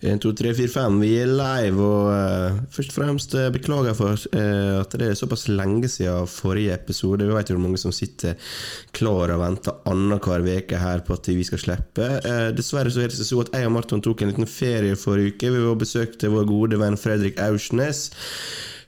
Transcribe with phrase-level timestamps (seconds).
[0.00, 0.94] 1, 2, 3, 4, 5.
[1.02, 5.18] Vi er live, og uh, først og fremst uh, beklager for uh, at det er
[5.18, 7.26] såpass lenge siden forrige episode.
[7.28, 8.38] Vi vet jo hvor mange som sitter
[8.96, 12.08] klar og venter annenhver uke her på at vi skal slippe.
[12.56, 15.52] Dessverre så er det så at jeg og Marton tok en liten ferie forrige uke.
[15.52, 18.08] Vi var og besøkte vår gode venn Fredrik Aursnes.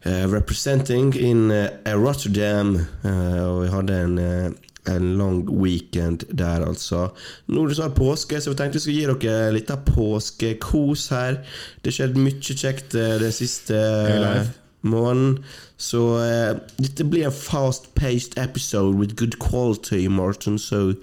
[0.05, 2.75] representing in uh, Rotterdam,
[3.05, 4.57] og vi hadde en
[4.89, 7.09] en lang weekend der, altså.
[7.47, 11.09] Nå er det snart påske, så vi tenkte vi skulle gi dere litt av påskekos
[11.15, 11.39] her.
[11.85, 14.51] Det skjedde mye kjekt eh, den siste eh,
[14.83, 15.45] måneden.
[15.83, 20.59] Så uh, dette blir en fast-paced episode with good quality, Martin.
[20.59, 20.95] So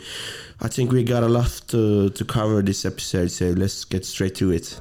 [0.62, 4.36] I think we got a lot to, to cover this episode, so let's get straight
[4.36, 4.80] to it.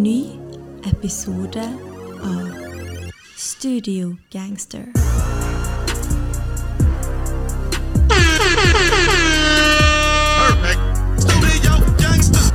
[0.00, 0.38] Ny
[0.84, 1.60] episode
[2.22, 2.48] av
[3.36, 4.86] Studio Gangster.
[10.38, 10.80] Perfect.
[11.20, 12.50] Studio gangsters.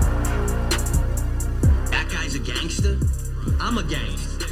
[1.91, 2.97] That guy's a gangster.
[3.61, 4.47] I'm a gangster.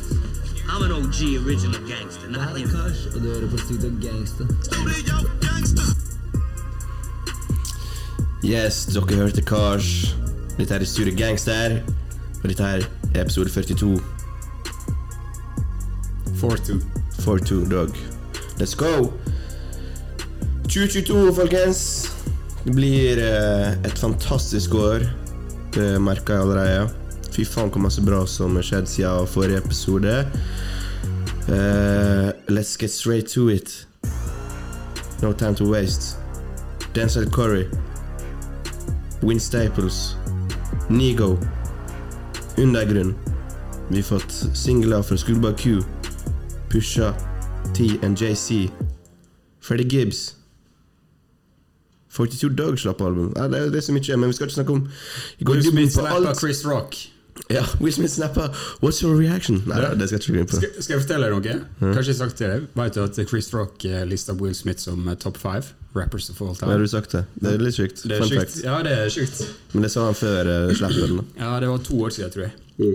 [0.69, 2.69] I'm an OG original gangster, not him.
[2.69, 4.45] Kash, og du hører på Studio Gangster.
[4.61, 5.95] Studio gangsters.
[8.43, 10.15] Yes, dere hørte Kars.
[10.57, 11.81] Dette er Studio Gangster,
[12.43, 12.85] og dette er
[13.21, 13.99] episode 42.
[16.41, 16.79] 4-2.
[17.23, 17.95] 4-2 Dog.
[18.59, 19.13] Let's go!
[20.67, 22.11] 2022, folkens.
[22.65, 25.07] Det blir eh, et fantastisk år.
[25.73, 26.89] Det merker jeg allerede.
[27.33, 30.27] Fy faen hvor masse bra som har skjedd siden forrige episode.
[31.47, 33.87] Uh, let's get straight to it.
[35.21, 36.17] No time to waste.
[36.95, 37.65] Denzel Curry.
[39.23, 40.15] Win Staples.
[40.89, 41.37] Nigo.
[42.57, 43.15] Undergrunn.
[43.89, 45.81] Vi har fått singler fra Schoolboy Q.
[46.71, 47.13] Pusha,
[47.75, 48.69] T and JC.
[49.61, 50.35] Freddie Gibbs.
[52.09, 53.33] 42 Dog slapp album.
[53.35, 54.87] Ja, det, er, det som så mye, men vi skal ikke snakke om
[55.49, 56.33] Will Smith på slapper.
[56.39, 57.12] Chris Rock.
[57.49, 58.49] Ja, Will Smith snapper.
[58.81, 59.63] What's your reaction?
[59.67, 60.59] Nei, det skal jeg ikke begynne på.
[60.61, 61.93] Skal, skal jeg fortelle deg noe?
[61.93, 64.83] Kanskje jeg har sagt til deg Vet du at Chris Rock eh, lista Will Smith
[64.83, 66.71] som eh, top five rappers of all time?
[66.71, 67.25] Ja, du sagt det?
[67.41, 68.05] Det er litt sykt.
[68.05, 68.59] Det er Fun sjukt.
[68.65, 69.43] Ja, det er sjukt.
[69.73, 71.25] Men det sa han før uh, slappen.
[71.39, 72.93] Ja, det var to år siden, tror jeg.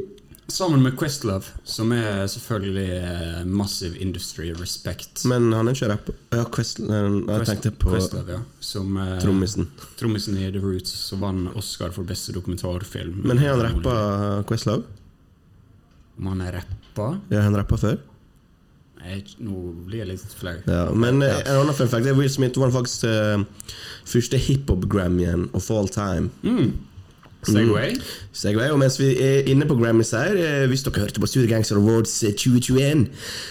[0.52, 5.26] Sammen med Questlove, som er selvfølgelig eh, massive industry respect.
[5.28, 6.14] Men han er ikke rapper.
[6.32, 8.40] Ja, Quest, eh, jeg tenkte på Questlove, ja.
[8.64, 9.68] Som eh, trommisen.
[10.00, 13.20] trommisen i The Roots, som vant Oscar for beste dokumentarfilm.
[13.28, 13.98] Men har han rappa
[14.48, 14.88] Questlove?
[16.16, 17.10] Om han er rappa?
[17.28, 18.00] Ja, han rappa før?
[19.02, 20.56] Nei, Nå blir jeg litt flau.
[20.64, 21.42] Ja, men ja.
[21.44, 23.44] en annen fun fact er Will Smith vant faktisk uh,
[24.08, 26.32] første hiphop-grammyen of all time.
[27.52, 27.94] Segway?
[28.32, 31.48] Segway, og mens vi er inne på Grammys her, eh, hvis dere hørte på Studio
[31.50, 33.06] Gangster Awards eh, 2021,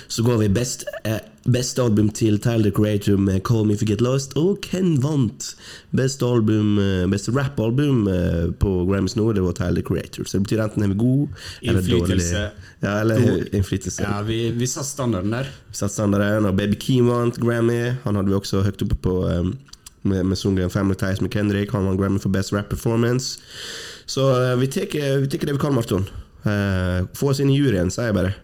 [0.07, 3.81] så går vi best, eh, best album til Tyler the Creator med Call Me If
[3.81, 5.55] You Get Lost, og hvem vant
[5.95, 10.23] beste album, eh, beste rap-album eh, på Grammys nå, det var Tyler the Creator.
[10.23, 11.27] Så det betyr enten er vi god
[11.61, 12.17] eller dårlig.
[12.17, 12.49] Innflytelse.
[12.81, 14.03] Ja, eller innflytelse.
[14.03, 15.49] Ja, vi, vi satte standarden der.
[15.71, 17.81] Satt standarden, og Baby Keem vant Grammy.
[18.03, 19.53] Han hadde vi også høyt oppe på um,
[20.07, 21.71] med, med sangen Family Ties med Kendrick.
[21.71, 23.39] Han vant Grammy for Best Rap Performance.
[24.07, 26.07] Så uh, vi tar det vi kan, Marton.
[26.47, 28.35] Uh, få oss inn i juryen, sier jeg bare.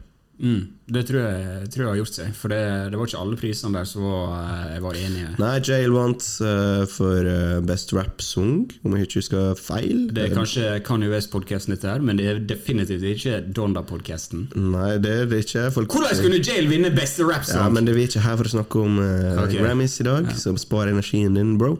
[0.43, 2.31] Mm, det tror jeg, tror jeg har gjort seg.
[2.35, 5.27] For det, det var ikke alle prisene der som eh, jeg var enig i.
[5.39, 7.29] Nei, Jail vant uh, for
[7.69, 10.01] Best Rap-song, om jeg ikke husker feil.
[10.11, 14.49] Det er kanskje Kanye West-podkasten dette her, men det er definitivt ikke Donda-podkasten.
[14.73, 15.69] Nei, det er det ikke.
[15.77, 17.61] Folk, Hvordan kunne Jail vinne Best Rap Song?
[17.61, 19.61] Ja, men det, vi er ikke her for å snakke om uh, okay.
[19.61, 21.77] Grammys i dag, så spar energien din, bro.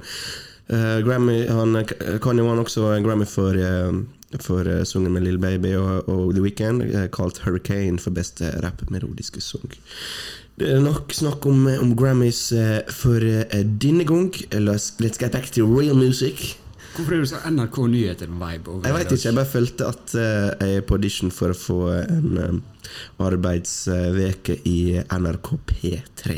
[0.71, 1.75] Uh, Grammy, han,
[2.23, 6.45] Kanye vant også en Grammy for, uh, for sangen med Lill Baby og, og The
[6.45, 9.77] Weeknd, kalt Hurricane for beste rappmelodiske sang.
[10.59, 12.51] Det er nok snakk om, om Grammys
[12.93, 13.23] for
[13.81, 14.29] denne gang.
[14.53, 16.57] Let's, let's get back to real music.
[16.93, 18.73] Hvorfor er du så NRK Nyheter-vibe?
[18.85, 21.77] Jeg veit ikke, jeg bare følte at eh, jeg er på audition for å få
[22.03, 22.59] en um,
[23.25, 26.35] arbeidsveke i NRK P3.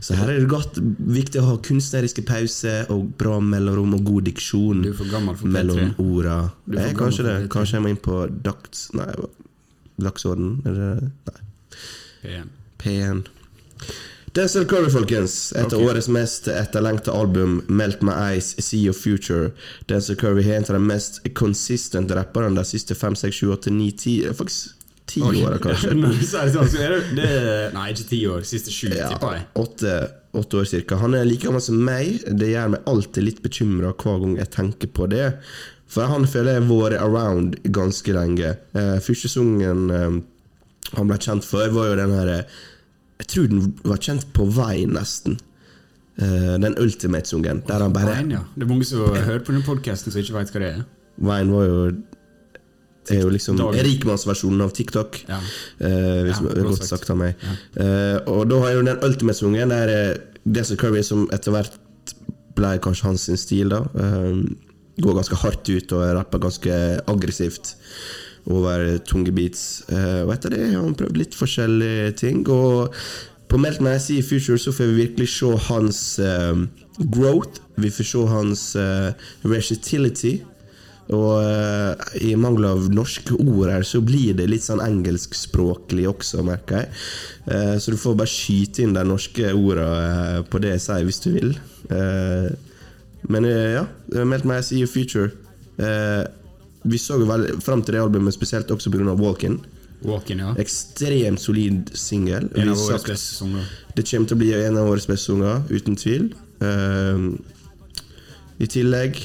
[0.00, 4.28] Så her er det godt viktig å ha kunstneriske pauser og bra mellomrom og god
[4.30, 6.38] diksjon Du er for gammel for mellom orda.
[6.74, 7.36] Eh, kanskje det.
[7.52, 8.88] Kanskje jeg må inn på Dags...
[8.96, 9.10] Nei,
[10.00, 10.60] Dagsorden?
[10.64, 11.40] Nei.
[12.22, 12.48] P1.
[12.80, 13.26] P1.
[14.32, 15.52] Denzel Curry, folkens.
[15.52, 15.86] Et av okay.
[15.90, 19.50] årets mest etterlengta album, 'Melt My Eyes', See Your Future'.
[19.90, 23.74] Denzel Curry er en av de mest consistent rapperne de siste fem, seks, sju, åtte,
[23.74, 24.79] ni, ti Faktisk
[25.10, 25.92] ti år, kanskje.
[26.10, 28.46] Det sånn, er Nei, ikke ti år.
[28.48, 29.44] Siste sju, Ja, tipper jeg.
[29.62, 29.96] åtte,
[30.40, 30.98] åtte år cirka.
[31.02, 32.22] Han er like gammel som meg.
[32.30, 35.28] Det gjør meg alltid litt bekymra hver gang jeg tenker på det.
[35.90, 38.54] For han føler jeg har vært around ganske lenge.
[38.78, 40.20] Eh, første sangen eh,
[40.94, 42.58] han ble kjent for, var jo den her eh,
[43.20, 45.38] Jeg tror den var kjent på vei, nesten.
[46.20, 47.62] Den Ultimate-sungen.
[47.64, 48.40] Der han bare Vine, ja.
[48.52, 50.80] Det er mange som hører på den podkasten som ikke veit hva det er.
[51.16, 51.76] Vine var jo
[53.10, 55.20] er jo liksom rikmannsversjonen av TikTok.
[55.28, 55.38] Ja.
[55.82, 56.88] uh, hvis Ja, godt sagt.
[56.88, 57.34] sagt av meg.
[57.76, 61.78] Eh, og da har jo den Ultimate-sungen der eh, Desert Curry, som etter hvert
[62.56, 63.84] ble kanskje hans stil, da.
[63.94, 64.42] Uh,
[65.00, 66.76] går ganske hardt ut og rapper ganske
[67.08, 67.74] aggressivt
[68.50, 69.82] over tunge beats.
[69.88, 72.42] Uh, og etter det har han prøvd litt forskjellige ting.
[72.48, 72.94] Og
[73.50, 76.02] på Melt My i Future så får vi virkelig se hans
[76.98, 77.62] growth.
[77.80, 78.64] Vi får se hans
[79.42, 80.40] versatility.
[81.10, 86.44] Og eh, i mangel av norske ord her, så blir det litt sånn engelskspråklig også,
[86.46, 86.90] merker jeg.
[87.50, 91.06] Eh, så du får bare skyte inn de norske ordene eh, på det jeg sier,
[91.08, 91.56] hvis du vil.
[93.30, 93.82] Men ja,
[94.24, 95.32] meldt meg See You Future.
[96.86, 97.26] Vi så jo
[97.60, 99.16] fram til det albumet, spesielt også pga.
[99.18, 99.58] Walk-In.
[100.06, 100.54] Walk-in, ja.
[100.62, 102.46] Ekstremt solid singel.
[102.54, 103.66] En av våre beste sanger.
[103.96, 106.30] det kommer til å bli en av våre beste sanger, uten tvil.
[108.60, 109.20] I tillegg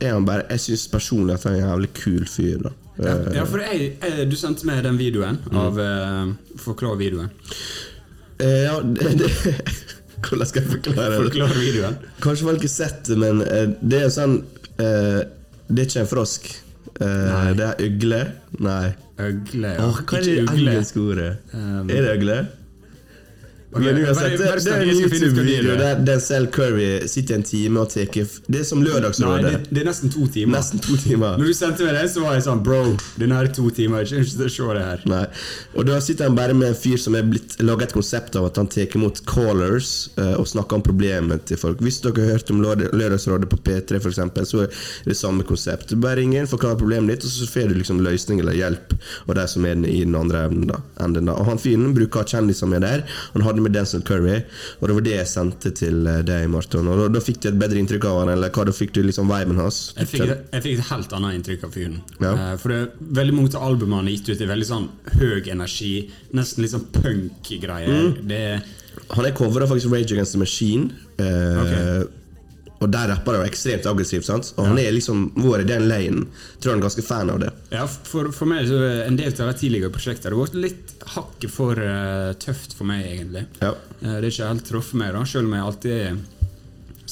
[0.00, 2.64] er han bare Jeg syns personlig at han er en jævlig kul fyr.
[2.64, 6.28] da Ja, Eh, ja, for jeg, jeg, du sendte meg den videoen av uh,
[6.62, 7.30] Forklar videoen.
[8.38, 9.30] eh, ja, det, det
[10.24, 11.22] Hvordan skal jeg forklare det?
[11.24, 11.96] Forklar videoen.
[12.22, 14.36] Kanskje folk har sett det, men uh, det er jo sånn
[14.78, 15.20] uh,
[15.66, 16.46] Det er ikke en frosk.
[16.94, 18.20] Det er ugle.
[18.62, 18.92] Nei.
[19.18, 19.72] Øgle.
[19.74, 19.86] ja.
[19.88, 21.30] Åh, hva er det engelske ordet?
[21.50, 22.36] Um, er det øgle?
[23.74, 25.80] Men uansett, det, det er en YouTube-video det er.
[25.82, 29.50] der Denzel Curry sitter en time og tar Det er som Lørdagsrådet.
[29.50, 30.58] det, det er nesten to timer.
[30.58, 31.38] Nesten to timer.
[31.40, 32.82] Når du sendte meg det, så var jeg sånn Bro,
[33.20, 34.04] den her er to timer.
[34.04, 35.02] Jeg ikke se det her.
[35.10, 35.24] Nei.
[35.74, 38.46] Og da sitter han bare med en fyr som er blitt laga et konsept av
[38.50, 41.82] at han tar imot callers eh, og snakker om problemet til folk.
[41.84, 44.70] Hvis dere har hørt om Lørdagsrådet på P3, for eksempel, så er
[45.08, 45.90] det samme konsept.
[45.90, 48.94] Du bare ringer inn, forklarer problemet ditt, og så får du liksom løsning eller hjelp
[49.26, 50.68] Og de som er i den andre enden.
[51.26, 51.34] da.
[51.34, 53.04] Og han fyren bruker kjendiser med der.
[53.34, 54.40] Han hadde med Denzel Curry,
[54.78, 56.88] og det var det jeg sendte til eh, deg, Marton.
[56.90, 59.02] Og da, da fikk du et bedre inntrykk av han, eller hva da fikk du
[59.06, 59.80] liksom viben hans?
[59.98, 61.98] Jeg fikk, jeg fikk et helt annet inntrykk av fyren.
[62.20, 62.32] Ja.
[62.32, 62.80] Uh, For det,
[63.20, 64.88] veldig mange av albumene han har gitt ut, er veldig sånn
[65.18, 65.94] høy energi.
[66.36, 68.12] Nesten litt sånn punk-greier.
[68.14, 68.84] Mm.
[69.14, 70.92] Han er covera faktisk Rage Against the Machine.
[71.18, 72.04] Eh,
[72.82, 74.26] Og der rapper han ekstremt aggressivt.
[74.26, 74.50] sant?
[74.58, 76.24] Og han er liksom vår i den leien.
[76.60, 77.52] Tror han er ganske fan av det.
[77.72, 81.54] Ja, for, for meg så en del av de tidligere prosjektene har vært litt hakket
[81.54, 83.46] for uh, tøft for meg, egentlig.
[83.62, 83.72] Ja.
[84.02, 86.30] Uh, det er ikke helt truffet meg, da selv om jeg alltid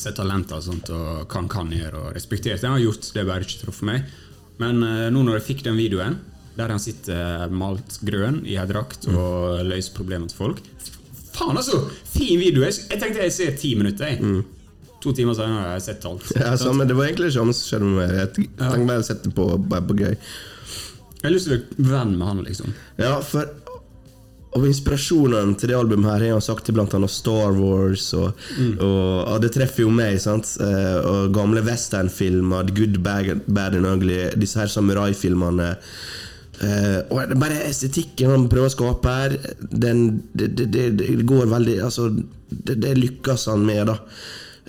[0.03, 2.67] sett talenter og sånt og kan kan gjøre og respektert det.
[2.67, 4.13] Jeg har gjort, det bare ikke truffet meg.
[4.61, 6.21] Men uh, nå når jeg fikk den videoen,
[6.59, 10.59] der han sitter malt grønn i ei drakt og løser problemer til folk
[11.33, 11.79] Faen, altså!
[12.13, 12.61] Fin video!
[12.67, 14.11] Jeg, jeg tenkte jeg ser ti minutter.
[14.13, 14.43] Jeg.
[15.03, 16.29] To timer senere har jeg sett alt.
[16.39, 18.15] Ja, samme, Det var egentlig det samme som skjedde med meg.
[18.21, 20.15] Jeg tenkte bare å sette på bare på gøy.
[20.15, 22.73] Jeg har lyst til å være venn med han, liksom.
[23.03, 23.51] Ja, for
[24.53, 26.99] og inspirasjonen til det albumet her har han sagt til bl.a.
[27.09, 28.35] Star Wars, og,
[28.75, 30.19] og, og det treffer jo meg.
[30.21, 30.51] sant?
[30.61, 35.71] Eh, og gamle westernfilmer, The Good, Bad, Bad and Ugly, disse her samuraifilmene.
[36.61, 39.39] Eh, og det er bare estetikken han prøver å skape her,
[39.73, 40.05] den,
[40.37, 42.11] det, det, det, det går veldig Altså,
[42.53, 43.97] det, det lykkes han med, da.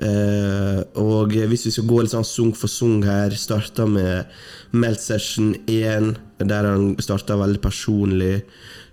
[0.04, 4.32] Eh, og hvis vi skal gå litt sånn sung for sung her, starta med
[4.76, 6.14] Melt Session 1,
[6.44, 8.44] der han starta veldig personlig.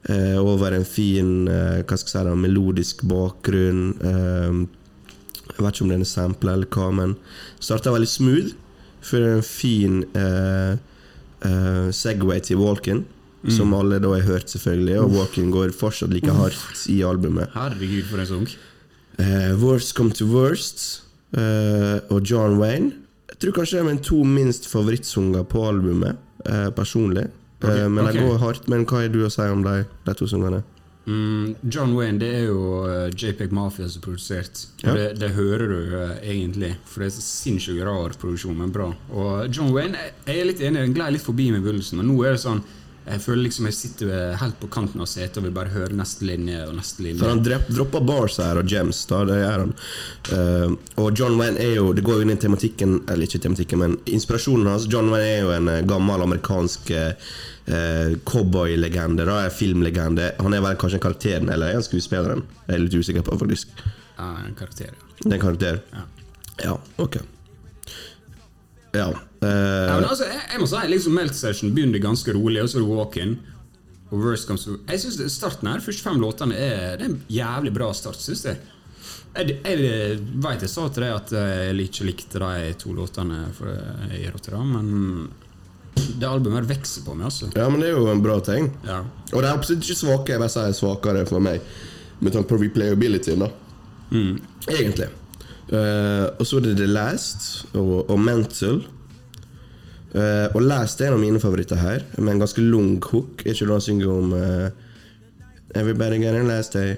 [0.09, 3.83] eh, over en fin eh, hva skal jeg si da, melodisk bakgrunn.
[4.01, 7.17] Jeg vet ikke om det er sampla eller hva, men
[7.61, 8.55] starta veldig smooth.
[9.05, 10.03] For en fin
[11.97, 13.05] Segway til Walkin,
[13.49, 14.99] som alle da har hørt, selvfølgelig.
[15.01, 17.53] Og Walkin går fortsatt like hardt i albumet.
[17.57, 18.49] Herregud, for en sang.
[19.19, 21.03] Eh, worst Come to Worst
[21.37, 22.93] uh, og John Wayne.
[23.31, 27.29] Jeg tror kanskje det er mine to minst favorittsanger på albumet, uh, personlig.
[27.61, 28.17] Eh, Ok, men okay.
[28.17, 28.69] de går hardt.
[28.69, 30.63] Men hva har du å si om de, de to sangene?
[31.11, 34.63] Mm, John Wayne det er jo JPEG Mafia som har produsert.
[34.85, 34.95] Ja.
[34.95, 35.81] det, det hører du
[36.23, 38.91] egentlig, for det er så sinnssykt rar produksjon, men bra.
[39.13, 42.09] Og John Wayne, jeg, jeg er litt enig, den glei litt forbi med begynnelsen, men
[42.13, 42.63] nå er det sånn
[43.11, 46.27] jeg føler liksom jeg sitter helt på kanten av setet og vil bare høre neste
[46.29, 47.21] linje og neste linje.
[47.23, 49.75] For han drepp, dropper bars her og gems, da, det gjør han.
[50.31, 53.81] Uh, og John Wayne er jo Det går jo inn i tematikken Eller ikke tematikken,
[53.83, 54.87] men inspirasjonen hans.
[54.91, 60.33] John Wayne er jo en eh, gammel amerikansk uh, cowboylegende, filmlegende.
[60.41, 62.47] Han er vel kanskje en karakteren, eller er han skuespilleren?
[62.67, 63.75] Jeg er litt usikker på, faktisk.
[64.17, 64.95] Ja, en karakter.
[64.95, 65.21] ja.
[65.21, 65.85] Det er en karakter?
[65.93, 66.07] Ja.
[66.65, 67.21] Ja, ok.
[68.97, 69.11] Ja.
[69.41, 72.69] Ja, eh, men altså, jeg, jeg må si liksom Melt Session begynner ganske rolig, og
[72.71, 73.39] så er det Walk-In.
[74.11, 77.21] Og Worst Comes to Jeg synes Starten her, første fem låtene, er, det er en
[77.31, 78.59] jævlig bra start, syns jeg.
[79.37, 83.45] Jeg, jeg veit jeg sa til deg at jeg ikke likte de to låtene
[84.19, 85.31] i Rotterdam, men
[86.19, 87.53] det albumet vokser på meg, altså.
[87.55, 88.67] Ja, men det er jo en bra ting.
[88.87, 89.05] Ja.
[89.31, 91.63] Og det er absolutt ikke svake, jeg vil si svakere for meg,
[92.19, 93.53] med tanke på replayability, da.
[94.11, 95.07] Egentlig.
[95.71, 98.81] Eh, og så er det The Last og, og Mental.
[100.11, 103.45] Uh, og Last er en av mine favoritter her, med en ganske lang hook.
[103.47, 104.71] Er ikke det han synger om uh,
[105.79, 106.97] Everybody got a last day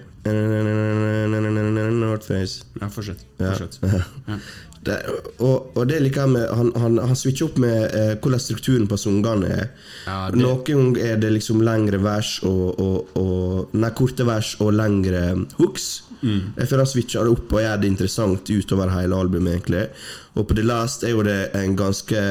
[1.93, 3.25] North face Ja, fortsett.
[3.38, 3.50] Ja.
[3.52, 3.81] fortsett.
[4.26, 4.38] Ja.
[4.83, 4.97] det,
[5.45, 8.88] og, og det liker jeg med Han, han, han switcher opp med eh, hvordan strukturen
[8.91, 9.69] på sangene er.
[10.09, 14.55] Ja, det- Noen ganger er det liksom lengre vers og, og, og Nei, korte vers
[14.61, 15.23] og lengre
[15.61, 15.91] hooks.
[16.23, 16.52] Mm.
[16.57, 19.57] Jeg føler han switcher det opp og gjør det interessant utover hele albumet.
[19.59, 19.88] egentlig
[20.37, 22.23] Og på The Last er jo det en ganske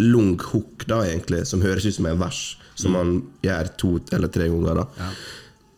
[0.00, 4.28] lang hook, da egentlig som høres ut som en vers, som han gjør to eller
[4.28, 4.74] tre ganger.
[4.74, 4.98] da Mm.
[4.98, 5.10] Ja.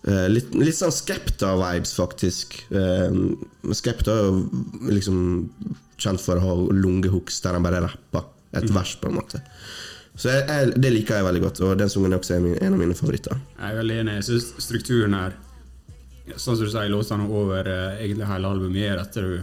[0.04, 2.56] Eh, litt, litt sånn Skepta-vibes, faktisk.
[2.74, 3.12] Eh,
[3.72, 4.48] Skepta er jo
[4.90, 5.48] liksom
[5.96, 8.74] kjent for å ha lange hooks der han bare rapper et Mm.
[8.74, 9.40] vers, på en måte.
[10.16, 12.78] Så jeg, jeg, det liker jeg veldig godt, og den sangen er også en, av
[12.78, 13.38] mine favoritter.
[13.58, 14.14] Jeg er veldig enig.
[14.18, 15.32] Jeg synes strukturen her
[16.36, 19.42] Sånn som du sier, låtene over eh, egentlig hele albumet er at du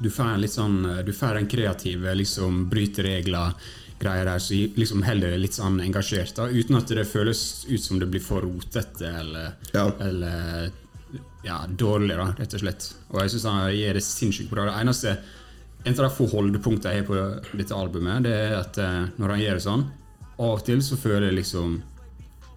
[0.00, 3.52] Du får en litt sånn eh, Du får den kreative, liksom bryte regler
[4.00, 7.80] greier der, så liksom holder det litt sånn engasjert, da, uten at det føles ut
[7.80, 9.84] som det blir for rotete eller, Ja.
[10.02, 10.70] eller
[11.46, 12.88] ja, dårlig, da, rett og slett.
[13.12, 14.64] Og jeg syns han gjør det sinnssykt bra.
[14.66, 15.16] Det eneste
[15.86, 19.28] En av de få holdepunktene jeg har på dette albumet, det er at eh, når
[19.34, 19.82] han gjør det sånn,
[20.38, 21.74] av og til så føler jeg liksom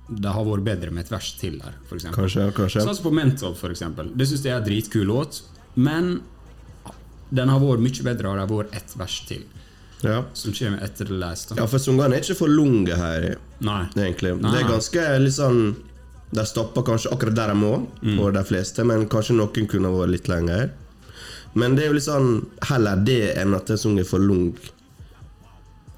[0.10, 2.16] det har vært bedre med et vers til der, eksempel.
[2.24, 2.82] Kanskje, kanskje.
[2.86, 4.10] Sånn som på Mental, for eksempel.
[4.16, 5.42] Det syns jeg er en dritkul låt,
[5.76, 6.22] men
[7.30, 9.44] den har vært mye bedre, og det vært ett vers til,
[10.04, 10.24] Ja.
[10.34, 11.56] som kommer etter det leste.
[11.58, 13.84] ja, for sangene er ikke for lange her, Nei.
[13.98, 14.40] egentlig.
[14.40, 14.52] Nei.
[14.52, 15.76] Det er ganske litt sånn
[16.30, 18.18] De stopper kanskje akkurat der de må, Mm.
[18.18, 20.72] for de fleste, men kanskje noen kunne vært litt lenger.
[21.56, 24.54] Men det er jo litt sånn heller det enn at en sang er for lang,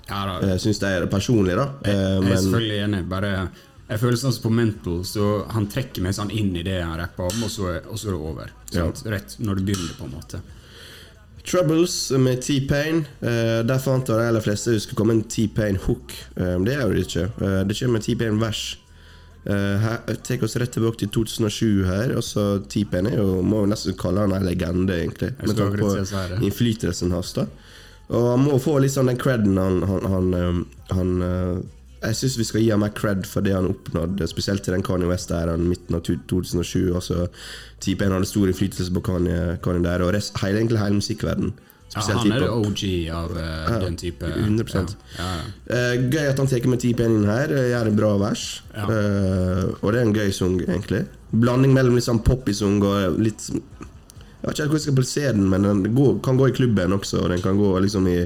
[0.07, 0.47] Ja, da.
[0.53, 1.65] uh, syns jeg er personlig, da.
[1.83, 3.09] Jeg, Jeg er men selvfølgelig enig.
[3.09, 3.49] Bare
[3.89, 6.97] Jeg føler sånn som på Mental, så han trekker meg sånn inn i det han
[6.99, 8.51] rapper om, og så, og så er det over.
[8.75, 8.87] Ja.
[9.15, 10.41] Rett når det begynner, på en måte.
[11.49, 13.01] Troubles med T-Pain.
[13.23, 16.13] Uh, der antar jeg de fleste det skulle komme en T-Pain-hook.
[16.35, 17.25] Eh, det er jo det ikke.
[17.41, 18.63] Uh, det kommer en T-Pain-vers.
[19.47, 22.13] Uh, Tar oss rett tilbake til 2007 her.
[22.19, 25.31] Altså T-Pain er jo Må jo nesten kalle han en legende, egentlig.
[25.39, 27.33] Med tanke på innflytelsen hans.
[27.33, 27.47] da
[28.09, 30.59] Og han må få litt sånn den creden han, han, han, eh,
[30.91, 31.61] han eh,
[31.99, 34.83] Jeg syns vi skal gi ham mer cred for det han oppnådde, spesielt til den
[34.87, 36.93] Kanye West-æraen midten av 2007.
[36.95, 37.25] Også
[37.83, 41.57] type en hadde stor innflytelse på Kanye, Kanye der, og rest, hele, egentlig hele musikkverdenen.
[41.89, 42.67] Ja, han er hiphop.
[42.69, 42.81] OG
[43.17, 44.91] av eh, den type 100%.
[45.17, 45.45] Ja, ja, ja.
[45.73, 47.49] Eh, gøy at han tar med T-Pain inn her.
[47.49, 48.43] eh, Gjør en bra vers.
[48.75, 48.85] Ja.
[48.85, 51.01] Eh, og det er en gøy sang, egentlig.
[51.33, 55.49] Blanding mellom litt sånn poppy-sang og litt Jeg vet ikke hvordan jeg skal plassere den,
[55.51, 57.23] men den går, kan gå i klubben også.
[57.25, 58.19] Og den kan gå liksom i,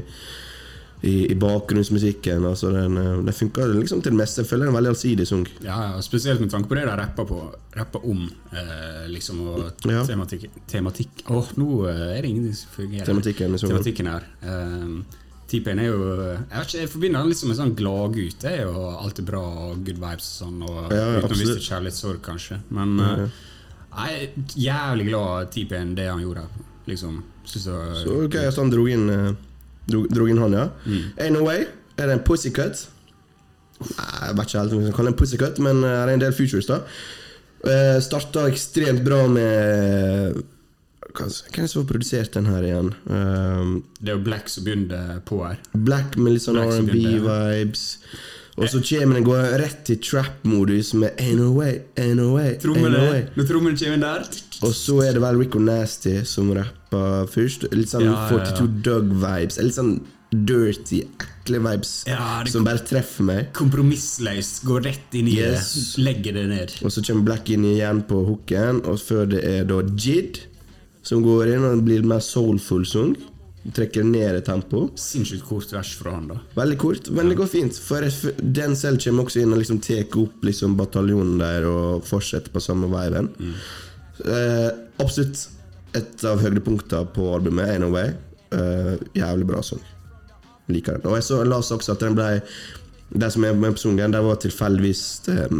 [1.03, 2.45] i, i bakgrunnsmusikken.
[2.47, 4.41] Altså den, eh, den funker liksom til det meste.
[4.43, 5.43] Jeg føler det er en veldig allsidig sang.
[5.65, 7.39] Ja, ja, spesielt med tanke på det de rapper, på,
[7.75, 8.21] rapper om.
[8.53, 10.05] Eh, liksom, og Ja.
[10.07, 13.05] tematikk, tematikk Åh, nå eh, er det ingenting som fungerer.
[13.05, 13.69] Tematikken liksom.
[13.73, 14.23] Tematikken her.
[14.41, 15.19] Eh,
[15.53, 18.39] T-Pain er jo Jeg vet ikke, jeg forbinder han liksom med sånn gladgutt.
[18.41, 20.61] Det er jo alltid bra og good vibes og sånn.
[20.63, 22.61] Og Ja, ja, uten å vise kjærlighetssorg, kanskje.
[22.71, 23.27] Men eh,
[23.93, 26.47] jeg er jævlig glad T-Pain, det han gjorde.
[26.87, 27.19] Liksom.
[27.45, 29.09] Synes det var Så gøy at han dro inn,
[29.83, 30.69] eh, dro, dro inn han, ja.
[31.17, 31.67] Ain't no way.
[31.97, 32.87] Er det en pussycut?
[33.83, 36.15] Jeg vet ikke helt om jeg kan kalle det en pussycut, men er det er
[36.15, 36.81] en del futures, da.
[37.63, 40.41] Uh, Starta ekstremt bra med
[41.13, 42.89] Hvem er det som har produsert den her igjen?
[43.05, 45.59] Um, Det er jo Black som begynner på her.
[45.71, 47.83] Black med litt sånn R&B-vibes.
[48.57, 52.57] Og så kommer den går rett til trap-modus med Ain't no way, ain't no way,
[52.57, 53.23] way.
[53.33, 54.27] Når trommene kommer inn der
[54.63, 57.67] Og så er det vel Rico Nasty som rapper først.
[57.75, 58.51] Litt sånn Ja, ja, ja.
[58.53, 59.59] 42 Dug-vibes.
[59.63, 59.95] Litt sånn
[60.33, 63.51] dirty, ekle vibes Ja, som bare treffer meg.
[63.53, 65.73] kompromissløst går rett inn i Yes.
[65.95, 66.73] det, legger det ned.
[66.83, 70.39] Og så kommer Black inn igjen på hooken, og før det er da Jid
[71.03, 73.15] som går inn, og det blir mer soulful sang.
[73.73, 74.89] Trekker ned i tempo.
[74.99, 76.39] Sinnssykt kort vers fra han, da.
[76.55, 77.77] Veldig kort, men det går fint.
[77.79, 78.01] For
[78.41, 82.59] den selv kommer også inn og liksom tar opp liksom bataljonen der og fortsetter på
[82.59, 83.29] samme viben.
[84.23, 84.69] Eh,
[85.03, 85.49] absolutt
[85.97, 88.13] et av høydepunktene på albumet, Ain't No Way.
[88.53, 89.83] Eh, jævlig bra sang.
[90.71, 91.09] Liker den.
[91.11, 92.29] Og jeg så, las også at den ble
[93.13, 95.51] De som er med på sangen, de var tilfeldigvis eh,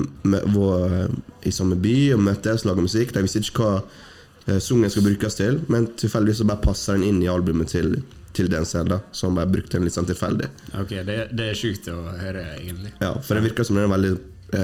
[0.55, 1.12] var
[1.46, 3.12] i samme by og møttes, laga musikk.
[3.13, 7.22] De visste ikke hva sangen skal brukes til, men tilfeldigvis så bare passer den inn
[7.22, 8.00] i albumet til,
[8.34, 8.98] til den selv.
[9.13, 10.50] Så han bare brukte den litt sånn tilfeldig.
[10.82, 12.96] Ok, Det, det er sjukt å høre, egentlig.
[13.03, 14.15] Ja, For det virker som den er veldig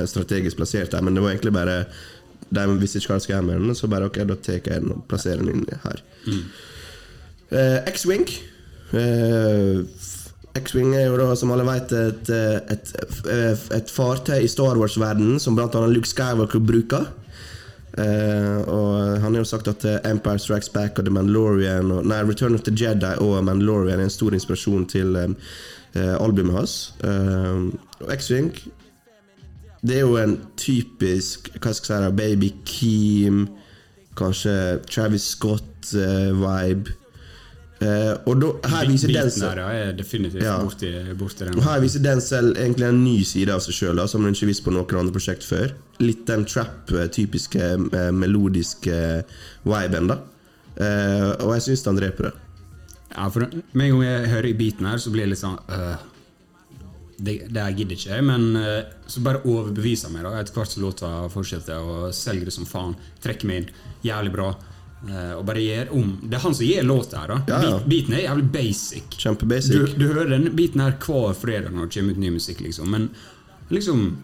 [0.10, 1.78] strategisk plassert der, men det var egentlig bare
[2.50, 4.66] De visste ikke hva de skulle gjøre med den, så bare ok, da tar jeg
[4.70, 6.02] den og plasserer den inn her.
[7.50, 8.26] Eh, X-Wing.
[8.98, 9.82] Eh,
[10.58, 12.94] X-Wing er jo da, som alle vet, et, eh, et,
[13.30, 17.10] et, et fartøy i Star Wars-verdenen som annet Luke Skywalker bruker.
[18.00, 22.22] Eh, og han har jo sagt at Empire Strikes Back og The Mandalorian og, Nei,
[22.26, 26.76] Return of the Jedi og Mandalorian er en stor inspirasjon til eh, albumet hans.
[27.04, 28.54] Eh, X-Wing
[29.86, 33.44] det er jo en typisk hva skal jeg si, Baby Keem,
[34.20, 34.56] kanskje
[34.90, 36.96] Travis Scott-vibe.
[37.80, 40.58] Eh, og da, her viser den Biten ja, er definitivt Ja.
[40.60, 41.56] borti, borti den.
[41.56, 44.50] og her viser den selv egentlig en ny side av seg sjøl, som hun ikke
[44.50, 45.72] visste på noen andre prosjekt før.
[46.04, 49.00] Litt den trap-typiske uh, melodiske
[49.64, 50.20] viben, da.
[50.76, 52.34] Eh, og jeg syns han dreper det.
[53.16, 55.58] Ja, for Med en gang jeg hører i beaten her, så blir jeg litt sånn
[55.72, 55.96] øh,
[57.20, 60.24] det, det jeg gidder ikke jeg, men øh, så bare overbevise meg.
[60.24, 62.96] da Etter hvert som låta fortsetter, og selger det som faen.
[63.24, 63.70] Trekker meg inn.
[64.08, 64.50] Jævlig bra.
[65.10, 67.42] øh, og bare gjør om Det er han som gir låta her, da.
[67.48, 67.80] Ja, ja.
[67.88, 69.04] Beaten er jævlig basic.
[69.12, 69.94] Du, Kjempebasic.
[70.00, 72.90] du hører den biten her hver fredag når det kommer ut ny musikk, liksom.
[72.92, 73.10] Men
[73.70, 74.18] liksom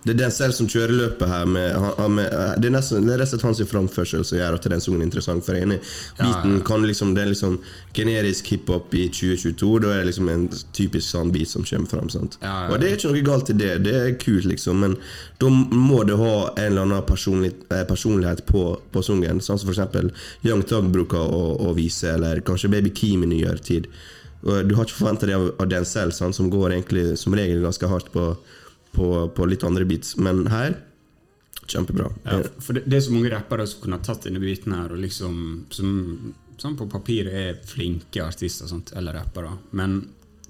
[0.00, 2.30] Det er den selv som kjører løpet her med, han- med
[2.62, 5.02] Det er nesten det er rett og slett hans framførsel som gjør at den sangen
[5.02, 5.44] er interessant.
[5.44, 5.80] For er enig.
[6.18, 6.58] ja.
[6.64, 7.58] kan liksom Det er liksom
[7.92, 9.80] generisk hiphop i 2022.
[9.82, 12.08] Da er det liksom en typisk sånn beat som kommer fram.
[12.40, 12.72] Ja, ja.
[12.72, 13.82] Og det er ikke noe galt i det.
[13.84, 14.80] Det er kult, liksom.
[14.80, 14.96] Men
[15.38, 19.40] da må det ha en eller annen eh, personlighet på, på sangen.
[19.44, 20.10] Sånn som for eksempel
[20.46, 23.86] Young Thug bruker å, å vise, eller kanskje Baby Keem i nyere tid.
[24.42, 26.34] Og du har ikke forventa det av, av den selv, sant?
[26.34, 28.30] som går egentlig som regel ganske hardt på,
[28.92, 30.16] på, på litt andre beats.
[30.16, 30.76] Men her
[31.70, 32.10] kjempebra.
[32.24, 35.02] Ja, for det, det er så mange rappere som kunne tatt denne biten her, og
[35.02, 35.36] liksom
[35.70, 35.90] som,
[36.58, 40.00] som på papiret er flinke artister sånt, eller rappere, men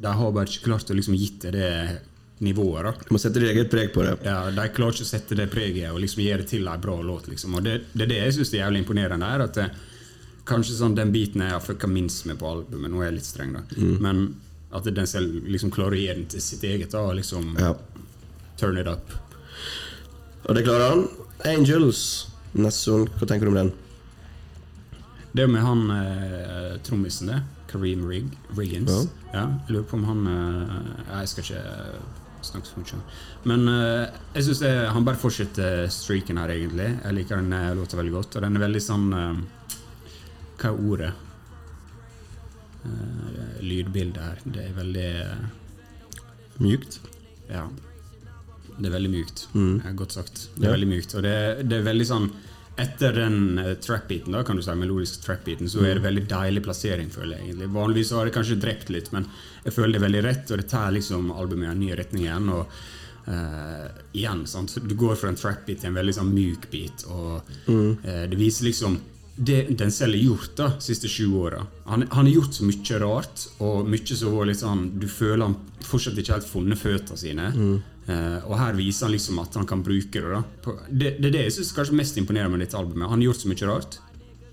[0.01, 1.73] de har bare ikke klart å liksom gitt det det
[2.41, 2.85] nivået.
[2.87, 4.15] da Du må sette ditt eget preg på det.
[4.25, 6.97] ja, De klarer ikke å sette det preget og liksom gi det til en bra
[7.05, 7.29] låt.
[7.29, 9.27] liksom Og Det, det er det jeg syns er jævlig imponerende.
[9.29, 9.67] er At det,
[10.49, 13.29] Kanskje sånn den biten jeg har fucka minst med på albumet, nå er jeg litt
[13.29, 13.61] streng, da
[14.01, 14.23] men
[14.73, 16.91] at den selv liksom klarer å gi den til sitt eget.
[16.91, 17.75] da liksom Ja.
[18.61, 19.15] Turn it up.
[20.47, 21.07] Og det klarer han.
[21.49, 22.03] Angels.
[22.53, 23.73] Nesson hva tenker du om den?
[25.31, 27.41] Det er med han eh, trommisen, det.
[27.71, 28.91] Kareem Rigg, Riggins.
[29.31, 29.45] Ja.
[29.69, 30.73] jeg lurer på om han eh,
[31.21, 32.01] Jeg skal ikke eh,
[32.43, 33.03] snakke så mye.
[33.47, 34.63] Men eh, jeg syns
[34.97, 36.89] han bare fortsetter streaken her, egentlig.
[37.05, 38.37] Jeg liker den eh, låta veldig godt.
[38.41, 39.77] Og den er veldig sånn eh,
[40.61, 41.13] Hva er ordet?
[42.83, 44.43] Eh, lydbildet her.
[44.45, 45.09] Det er veldig
[46.61, 46.99] Mjukt.
[47.49, 47.69] Ja.
[48.81, 49.47] Det er veldig mykt.
[49.55, 49.97] Mm.
[49.97, 50.49] Godt sagt.
[50.57, 50.77] Det er Ja.
[50.77, 51.15] veldig mykt.
[51.15, 52.31] Og det, det er veldig sånn
[52.81, 55.85] Etter den uh, trap-beaten, da, kan du si, melodisk trap-beaten, så Mm.
[55.91, 57.49] er det veldig deilig plassering, føler jeg.
[57.51, 57.69] egentlig.
[57.75, 59.27] Vanligvis har det kanskje drept litt, men
[59.67, 62.23] jeg føler det er veldig rett, og det tar liksom albumet i en ny retning
[62.25, 62.49] igjen.
[62.49, 62.67] og
[63.29, 64.73] Uh, igjen, sant?
[64.89, 67.99] Du går fra en trap-beat til en veldig sånn myk beat, og Mm.
[68.03, 68.99] uh, det viser liksom
[69.39, 71.67] det den selv har gjort da, de siste sju åra.
[71.87, 75.45] Han, han har gjort så mye rart, og mye som var litt sånn Du føler
[75.47, 77.83] han fortsatt ikke helt funnet føttene sine.
[78.11, 80.31] Eh, og her viser han liksom at han kan bruke det.
[80.31, 83.09] da det, det er det jeg synes kanskje mest imponerer med dette albumet.
[83.09, 83.99] Han har gjort så mye rart,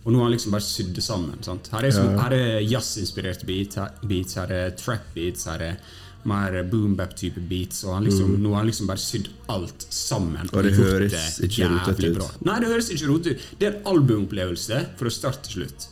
[0.03, 1.39] og nå har han liksom bare sydd det sammen.
[1.45, 1.71] Sant?
[1.73, 2.09] Her er, ja.
[2.21, 5.81] her er jazzinspirerte beat, beats, her er trap-beats, her er
[6.27, 7.83] mer boom-bap-type beats.
[7.87, 10.49] Og han liksom, nå har han liksom bare sydd alt sammen.
[10.51, 12.17] Og det og høres ikke jævlig rotete ut.
[12.19, 12.31] bra.
[12.49, 13.51] Nei, det høres ikke rotete ut.
[13.59, 15.91] Det er en albumopplevelse fra start til slutt.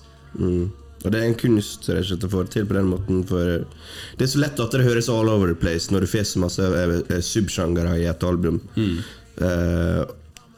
[1.06, 3.24] Og det er en kunst rett og slett å få det til på den måten.
[3.30, 3.64] For
[4.18, 6.44] det er så lett at det høres all over the place når du får så
[6.44, 8.62] masse eh, eh, subsjangere i et album.
[8.76, 10.04] Eh,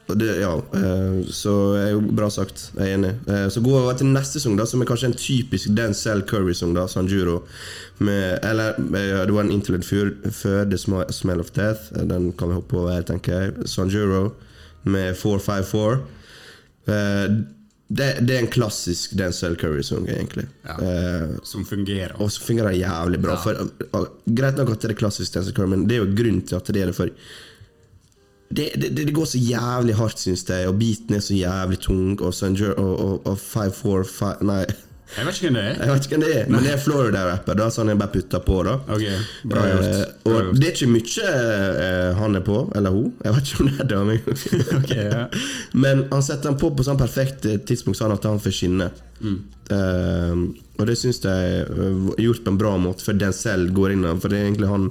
[0.07, 2.69] og det, ja, uh, så er jo bra sagt.
[2.77, 3.09] Jeg er enig.
[3.27, 6.23] Uh, så går vi over til neste sang, da som er kanskje en typisk Dancel
[6.29, 6.71] Curry-sang.
[6.77, 7.41] da, Sanjuro.
[7.99, 10.79] Med, eller det var en interlude før, før The
[11.11, 11.91] Smell of Death.
[12.07, 13.67] Den kan vi hoppe over, tenker jeg.
[13.67, 14.29] Sanjuro
[14.87, 15.99] med 454.
[16.87, 17.25] Eh,
[17.87, 20.43] det, det er en klassisk Denzel Curry-sang, egentlig.
[20.67, 20.75] Ja.
[20.83, 22.15] Eh, Som fungerer.
[22.19, 23.37] og som fungerer jævlig bra.
[23.39, 23.61] For,
[23.95, 26.59] og, greit nok at det er klassisk Denzel Curry, men det er jo grunnen til
[26.59, 26.95] at det er det.
[26.97, 27.13] For
[28.49, 32.19] det, det, det går så jævlig hardt, syns jeg, og beaten er så jævlig tung.
[32.21, 34.65] Og, Sanjur, og, og, og 545 Nei,
[35.15, 35.77] Jeg vet ikke hvem det er.
[35.79, 37.55] jeg vet ikke hvem det er, men det er Florida-rapper.
[37.55, 38.73] Da, er han jeg bare putter på, da.
[38.91, 39.05] Ok,
[39.47, 39.85] bra gjort.
[39.87, 40.59] Eh, Bra og gjort.
[40.59, 43.13] det er ikke mye eh, han er på, eller hun.
[43.23, 44.17] Jeg vet ikke om det er dame.
[44.81, 45.21] Ok, ja.
[45.85, 48.89] Men han setter den på på sånn perfekt eh, tidspunkt sånn at han får skinne.
[49.23, 49.37] Mm.
[49.77, 50.35] Eh,
[50.77, 54.05] og det syns jeg er gjort på en bra måte, for den selv går inn
[54.21, 54.89] For det er egentlig han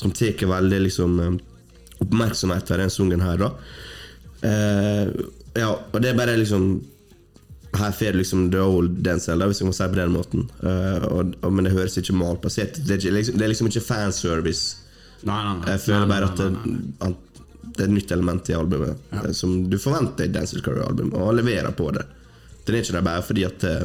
[0.00, 1.20] som tar veldig liksom
[2.02, 3.52] oppmerksomhet ved den sangen her, da.
[4.48, 5.08] Eh,
[5.58, 6.70] ja, og det er bare liksom
[7.78, 10.44] her får du liksom the old Denzel, hvis jeg må si det på den måten.
[10.62, 12.84] Uh, og, og, men det høres ikke malplassert ut.
[12.88, 14.84] Det, liksom, det er liksom ikke fanservice.
[15.22, 15.72] Nei, nei, nei.
[15.74, 17.24] Jeg føler bare at det, at
[17.78, 19.22] det er et nytt element i albumet ja.
[19.36, 22.04] som du forventer i Denzel Curry-album, og leverer på det.
[22.66, 23.84] Den er ikke der bare fordi at eh,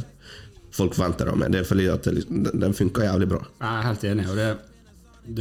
[0.73, 1.53] folk forventer av meg.
[1.53, 3.41] Det er fordi at det, liksom- den, funker jævlig bra.
[3.61, 4.27] Jeg er helt enig.
[4.29, 4.49] og det,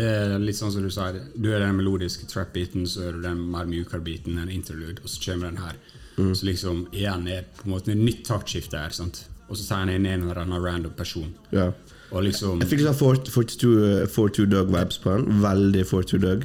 [0.00, 1.18] det er litt sånn som du sier.
[1.34, 5.10] Du er den melodiske trap-beaten, så er du den mer mjukere beaten, en interlude, og
[5.10, 5.80] så kommer den her.
[6.16, 8.90] Så liksom igjen er på en måte et nytt taktskifte her.
[8.96, 9.24] sant?
[9.48, 11.32] Og så tar han inn en eller annen random person.
[11.52, 11.70] Ja.
[12.12, 15.40] Og liksom Jeg fikk sånn 42, 42 Dog-vibes på den.
[15.44, 16.44] Veldig 42 Dog.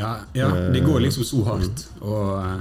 [0.00, 1.84] Ja, ja det går liksom så hardt.
[2.00, 2.60] Og eh,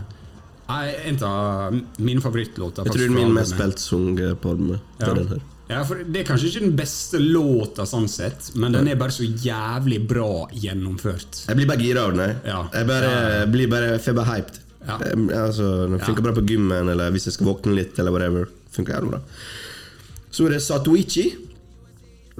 [0.70, 2.90] jeg er en av mine favorittlåter.
[2.90, 4.86] Jeg tror min mest spilt sang på albumet.
[5.02, 5.16] Ja.
[5.72, 9.16] ja, for Det er kanskje ikke den beste låta, sånn sett, men den er bare
[9.16, 11.46] så jævlig bra gjennomført.
[11.48, 12.26] Jeg blir bare gira av den.
[12.28, 12.66] jeg.
[12.74, 13.14] Jeg bare,
[13.50, 14.60] blir bare, får bare hyped.
[14.88, 14.96] Ja.
[15.44, 18.48] Altså, den funker bra på gymmen, eller hvis jeg skal våkne litt, eller whatever.
[18.72, 19.20] Funker jævlig bra.
[20.32, 21.26] Så er det Satoichi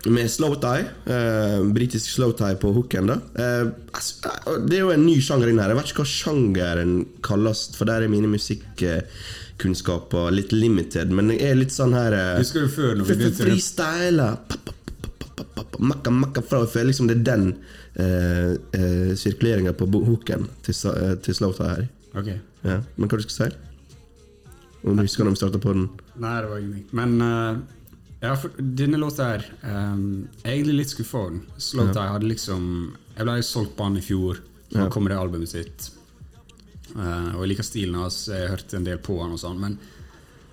[0.08, 0.86] med slow-tie.
[1.12, 3.08] Eh, britisk slow-tie på hooken.
[3.12, 4.14] da eh, altså,
[4.48, 5.70] eh, Det er jo en ny sjanger inn her.
[5.74, 6.94] Jeg vet ikke hva sjangeren
[7.26, 11.12] kalles, for der er mine musikkunnskaper litt limited.
[11.12, 13.44] Men jeg er litt sånn her eh, Husker du før når vi f- f- begynte-
[13.50, 14.34] Freestyler.
[14.48, 14.74] Pa, pa, pa,
[15.04, 16.60] pa, pa, pa, pa, Makka, makka fra.
[16.64, 17.46] Jeg føler liksom det er den
[18.00, 20.74] eh, eh, sirkuleringa på hooken til,
[21.26, 21.84] til slow-tie her.
[22.18, 22.30] Ok.
[22.66, 22.80] Ja.
[22.96, 23.58] Men hva du skal si?
[24.84, 25.90] Om du husker når vi starta på den?
[26.20, 26.88] Nei, det var ingenting.
[26.96, 27.60] Men uh,
[28.24, 31.44] ja, for denne låta her um, Jeg er egentlig litt skuffa over den.
[31.62, 32.66] Slowtie hadde liksom
[33.18, 34.40] Jeg ble solgt på han i fjor.
[34.72, 34.90] Nå Ja.
[34.94, 35.90] kommer det albumet sitt.
[36.96, 38.24] Uh, og jeg liker stilen hans.
[38.32, 39.60] Jeg har hørt en del på han og sånn.
[39.62, 39.78] Men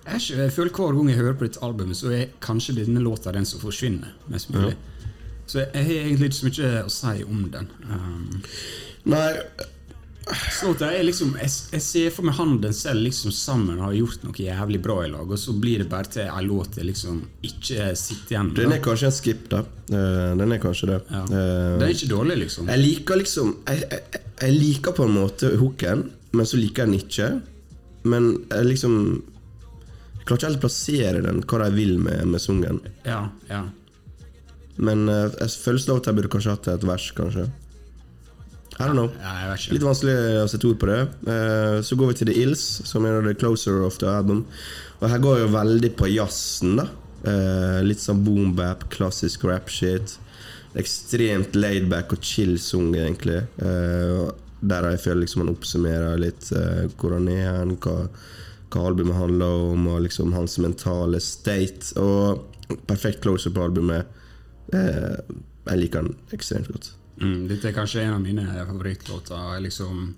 [0.07, 3.31] jeg, jeg føler hver gang jeg hører på dette albumet, så er kanskje denne låta
[3.35, 4.75] den som forsvinner mest mulig.
[5.47, 7.67] Så jeg, jeg har egentlig ikke så mye å si om den.
[7.87, 8.43] Um,
[9.07, 9.27] Nei,
[10.51, 14.25] Slåta er liksom jeg, jeg ser for meg han den selv liksom sammen har gjort
[14.25, 17.21] noe jævlig bra i lag, og så blir det bare til en låt jeg liksom
[17.47, 18.59] ikke sitter igjen med.
[18.59, 19.61] den er kanskje en skip, da.
[19.87, 20.97] Eh, den er kanskje det.
[21.13, 21.21] Ja.
[21.23, 22.67] Eh, Den er ikke dårlig, liksom.
[22.73, 26.03] Jeg liker liksom jeg, jeg, jeg liker på en måte hooken,
[26.35, 27.29] men så liker jeg den ikke.
[28.07, 28.97] Men jeg liksom
[30.17, 32.81] Jeg klarer ikke helt å plassere den, hva de vil med, med sungen.
[33.07, 33.63] Ja, ja.
[34.75, 37.47] Men eh, jeg føler at jeg burde kanskje hatt et vers, kanskje.
[38.79, 39.09] I don't know.
[39.17, 40.13] ja Litt vanskelig
[40.43, 40.99] å sette ord på det.
[41.25, 44.43] Uh, Så går vi til The Ills, som er the closer of the album.
[44.99, 46.85] Og her går jo veldig på jazzen, da.
[47.25, 50.19] uh, Litt sånn boom-bap, klassisk rap-shit.
[50.77, 53.39] Ekstremt laidback og chill sung, egentlig.
[53.57, 54.29] Uh,
[54.61, 56.47] Der jeg føler liksom han oppsummerer litt
[56.97, 58.07] hvor han er hen, hva,
[58.73, 61.93] hva albumet handler om, og liksom hans mentale state.
[62.01, 62.41] Og
[62.89, 64.09] perfekt closer på albumet.
[64.73, 66.89] Jeg liker han ekstremt godt.
[67.21, 69.59] Mm, dette er kanskje en av mine favorittlåter.
[69.65, 70.15] Liksom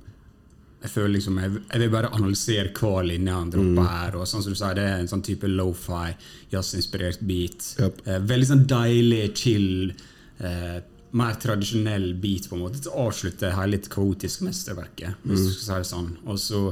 [0.79, 4.15] jeg føler liksom jeg, jeg vil bare analysere hver linje han dropper her.
[4.19, 6.13] Og sånn som du sier, Det er en sånn type lo-fi,
[6.53, 7.73] jazzinspirert beat.
[7.81, 7.99] Yep.
[8.05, 9.91] Eh, veldig sånn deilig, chill,
[10.39, 10.77] eh,
[11.19, 12.79] mer tradisjonell beat, på en måte.
[12.79, 16.09] Til å avslutte hele litt kaotisk mesterverket, hvis du skal si det sånn.
[16.29, 16.63] Og så,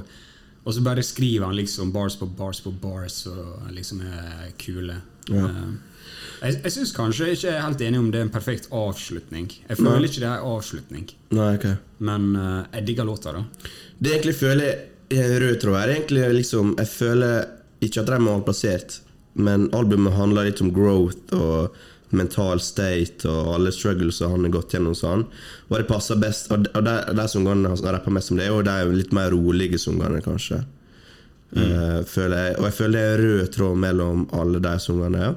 [0.64, 5.02] og så bare skriver han liksom bars på bars på bars, og liksom er kule.
[5.28, 5.50] Ja.
[5.50, 5.97] Eh,
[6.42, 9.52] jeg jeg syns kanskje jeg ikke er helt enig om det er en perfekt avslutning.
[9.70, 11.68] Jeg føler ikke det er en avslutning, Nei, ok
[12.00, 13.44] men uh, jeg digger låta, da.
[13.98, 14.68] Det jeg egentlig føler
[15.10, 17.46] er en rød tråd her, er egentlig liksom Jeg føler
[17.82, 19.00] ikke at de er malplassert,
[19.34, 21.78] men albumet handler litt om growth og
[22.16, 25.26] mental state og alle struggles han har gått gjennom sånn.
[25.68, 28.56] Og det passer best Og de, og de, sangene han rapper mest om det, er
[28.56, 30.62] jo de litt mer rolige sangene, kanskje.
[31.56, 32.56] Eh, føler jeg.
[32.60, 35.34] Og jeg føler det er en rød tråd mellom alle de sangene.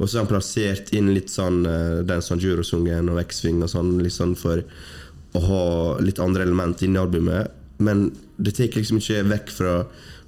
[0.00, 3.98] Og så er han plassert inn litt sånn eh, den Sanjuro-sungen og X-Swing og sånn,
[4.00, 4.62] litt sånn for
[5.36, 5.64] å ha
[6.02, 7.52] litt andre element inni albumet.
[7.84, 8.08] Men
[8.40, 9.74] det tar liksom ikke vekk fra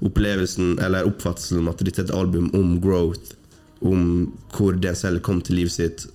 [0.05, 3.35] opplevelsen eller oppfattelsen om at dette er et album om growth.
[3.83, 6.07] Om hvor selv kom til livet sitt.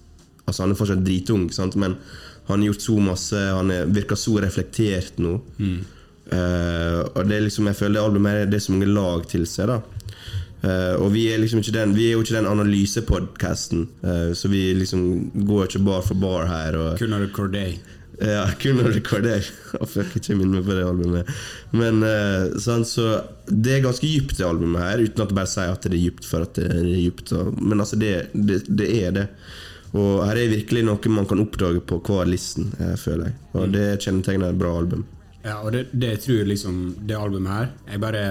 [0.45, 1.75] Altså Han er fortsatt dritung, sant?
[1.75, 1.97] men
[2.47, 3.35] han har gjort så masse.
[3.57, 5.33] Han er, virker så reflektert nå.
[6.31, 9.47] Eh, og det er liksom, jeg føler det albumet er det så mange lag til
[9.49, 9.73] seg.
[9.73, 9.96] da
[11.01, 14.63] og vi er liksom ikke den Vi er jo ikke den analysepodkasten, uh, så vi
[14.77, 15.03] liksom
[15.47, 16.79] går ikke bar for bar her.
[16.79, 17.77] Og, Kun av Corday.
[18.17, 19.43] ja, kun å rekordere.
[19.77, 21.29] Jeg fikk ikke minne meg på det albumet.
[21.77, 22.01] Men
[22.57, 23.07] sånn, sant, så
[23.47, 26.01] Det er ganske dypt, det albumet her, uten at jeg bare sier at det er
[26.01, 27.31] dypt for at det er dypt.
[27.61, 29.27] Men altså, det, det, det er det.
[29.95, 33.37] Og her er virkelig noe man kan oppdage på hver listen, eh, føler jeg.
[33.55, 35.05] Og det kjennetegner et bra album.
[35.45, 38.21] Ja, og det, det jeg liksom Det albumet her Jeg bare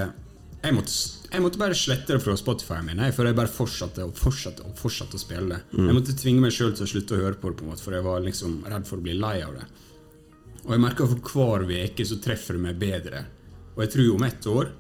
[0.67, 0.93] jeg måtte,
[1.33, 4.65] jeg måtte bare slette det fra Spotify min, jeg, for jeg bare fortsatte og fortsatte
[4.67, 5.61] og fortsatte å spille det.
[5.77, 7.85] Jeg måtte tvinge meg sjøl til å slutte å høre på det, på en måte,
[7.85, 9.67] for jeg var liksom redd for å bli lei av det.
[10.67, 13.25] Og jeg merker for hver uke så treffer det meg bedre.
[13.77, 14.73] Og jeg tror om ett år,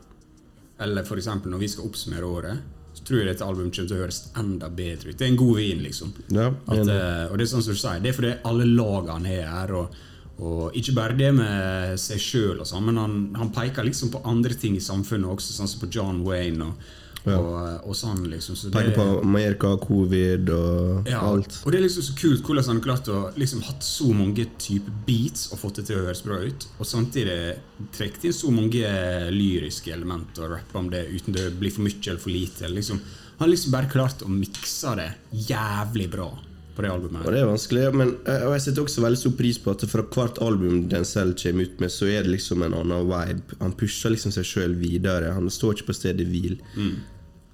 [0.86, 1.28] eller f.eks.
[1.44, 2.64] når vi skal oppsummere året,
[2.96, 5.18] så tror jeg dette albumet kommer til å høres enda bedre ut.
[5.18, 6.12] Det er en god vin, liksom.
[6.32, 9.34] Ja, At, eh, og det er sånn som du sier, det er fordi alle lagene
[9.36, 9.74] er her.
[9.76, 9.98] Og,
[10.36, 14.56] og ikke bare det med seg sjøl, sånn, men han, han peker liksom på andre
[14.58, 16.94] ting i samfunnet også, sånn som på John Wayne og,
[17.26, 17.40] Ja.
[17.42, 18.54] Og, og sånn, liksom.
[18.54, 21.56] Så Peker på Amerika, covid og ja, alt.
[21.66, 24.44] Og det er liksom så kult hvordan han har klart å liksom hatt så mange
[24.62, 27.56] typer beats og fått det til å høres bra ut, og samtidig
[27.96, 28.94] trukket inn så mange
[29.34, 32.70] lyriske elementer og rappa om det uten det blir for mye eller for lite.
[32.70, 33.02] Liksom,
[33.40, 35.10] han har liksom bare klart å mikse det
[35.50, 36.30] jævlig bra
[36.76, 37.24] på det albumet.
[37.24, 39.84] Og det er vanskelig, men eh, og jeg setter også veldig stor pris på at
[39.90, 43.60] fra hvert album den selv kommer ut med, så er det liksom en annen vibe.
[43.64, 45.34] Han pusher liksom seg sjøl videre.
[45.36, 46.58] Han står ikke på stedet hvil.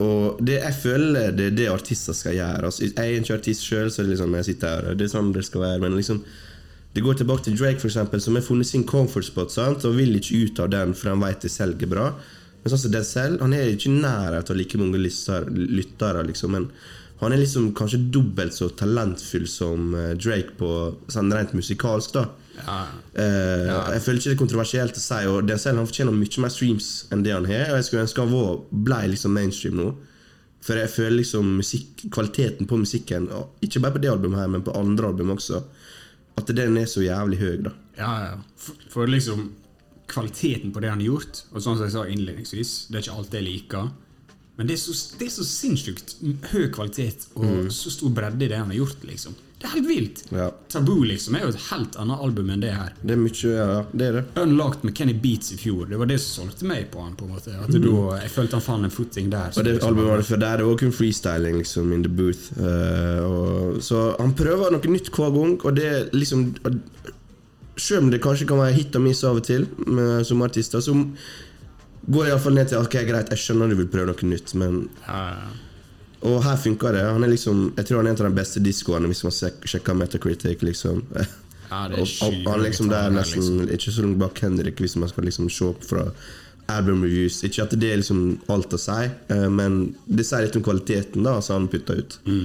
[0.02, 2.70] Og det jeg føler det er det artister skal gjøre.
[2.70, 5.34] Altså, jeg er ikke artist sjøl, så det liksom, jeg sitter her, det er sånn
[5.36, 5.82] det skal være.
[5.84, 6.24] Men liksom
[6.92, 9.84] det går tilbake til Drake, for eksempel, som har funnet sin comfort spot sant?
[9.88, 12.10] og vil ikke ut av den, for han vet det selger bra.
[12.62, 16.52] Men sånn som den selv, Han er ikke i nærheten av like mange lyttere, liksom,
[16.52, 16.68] men
[17.22, 20.70] han er liksom kanskje dobbelt så talentfull som eh, Drake på
[21.12, 22.12] sånn rent musikalsk.
[22.16, 22.24] da
[22.62, 22.78] Ja.
[23.14, 26.42] Eh, Jeg føler ikke det er kontroversielt å si, og den selv han fortjener mye
[26.44, 27.70] mer streams enn det han har.
[27.72, 29.92] Og jeg skulle ønske han var, ble liksom mainstream nå.
[30.62, 33.26] For jeg føler liksom musikk, kvaliteten på musikken,
[33.66, 35.58] ikke bare på det albumet, her men på andre album også,
[36.38, 37.56] at den er så jævlig høy.
[37.66, 38.36] da Ja, ja.
[38.56, 39.50] For, for liksom
[40.12, 43.18] kvaliteten på det han har gjort, og sånn som jeg sa innledningsvis, det er ikke
[43.18, 43.90] alt jeg liker,
[44.56, 46.18] men det er så, det er så sinnssykt
[46.52, 49.34] høy kvalitet og så stor bredde i det han har gjort, liksom.
[49.62, 50.20] Det er helt vilt.
[50.34, 50.48] Ja.
[50.68, 52.96] Tabu liksom er jo et helt annet album enn det her.
[52.98, 54.22] Det er mye, ja, det er det.
[54.42, 57.12] Unlocked med Kenny Beats i fjor, det var det som solgte meg på han.
[57.14, 57.92] på en måte At da,
[58.24, 59.54] Jeg følte han fant en footing der.
[59.54, 62.50] Og det albumet var det før der, det var kun freestyling liksom in the booth.
[62.58, 66.48] Uh, og, så han prøver noe nytt hver gang, og det liksom
[67.78, 70.82] Selv om det kanskje kan være hit og miss av og til med, som artister,
[70.84, 70.92] så
[72.06, 75.20] går iallfall ned til ok, greit, jeg skjønner du vil prøve noe nytt, men ja,
[75.36, 75.52] ja.
[76.22, 77.00] Og her funker det.
[77.02, 79.32] Han er liksom Jeg tror han er en av de beste diskoene hvis man
[79.66, 81.02] sjekker Metacritic, liksom.
[81.72, 84.78] Ja, det er og, og han liksom det er nesten Ikke så langt bak Henrik,
[84.78, 86.10] hvis man skal liksom se fra
[86.70, 87.40] album reviews.
[87.44, 88.20] Ikke at det er liksom
[88.52, 92.18] alt å si, eh, men det sier litt om kvaliteten da som han putter ut.
[92.28, 92.44] Mm.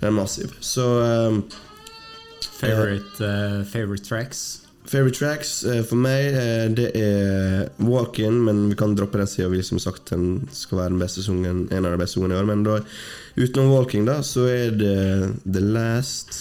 [0.00, 0.56] Den er massiv.
[0.64, 0.86] Så
[1.28, 1.44] um,
[2.40, 4.66] Favorite, uh, favorite tracks?
[4.84, 9.52] Favorite tracks eh, for meg, eh, det er Walk-In, men vi kan droppe den siden
[9.52, 12.40] vi som sagt den skal være den beste sungen, en av de beste sangene i
[12.40, 12.48] år.
[12.48, 12.78] Men da,
[13.36, 14.96] utenom Walking, da, så er det
[15.44, 16.40] The Last,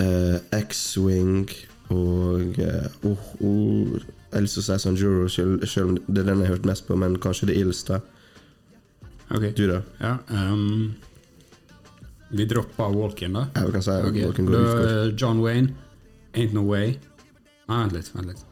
[0.00, 1.52] eh, X-Wing
[1.92, 6.22] og eh, oh, oh, Jeg har lyst til å si San Juro, selv, om det
[6.22, 8.00] er den jeg har hørt mest på, men kanskje det illeste.
[9.28, 9.52] Okay.
[9.52, 9.82] Du, da?
[10.00, 10.94] Ja, um,
[12.32, 13.46] vi dropper Walk-In, da.
[13.52, 14.24] Ja, vi kan si okay.
[14.24, 15.76] Walk-In går da, John Wayne,
[16.32, 16.96] Ain't No Way.
[17.72, 18.10] Vent litt.
[18.14, 18.44] vent litt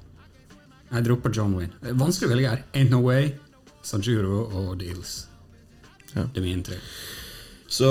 [0.90, 1.76] Jeg dropper John Wayne.
[1.84, 2.64] Er vanskelig å velge her.
[2.74, 3.34] Ain't No Way,
[3.86, 5.26] Sanjuro og Deals.
[6.14, 6.24] Ja.
[6.24, 6.80] Det er mine tre.
[7.70, 7.90] Så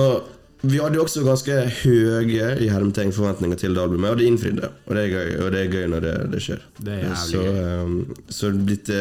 [0.61, 4.71] vi hadde jo også ganske høye i hermetegn forventninger til det albumet, og det innfridde.
[4.89, 6.65] Og det er gøy, og det er gøy når det, det skjer.
[6.83, 7.43] Det er så,
[7.85, 7.93] um,
[8.27, 8.97] så dette,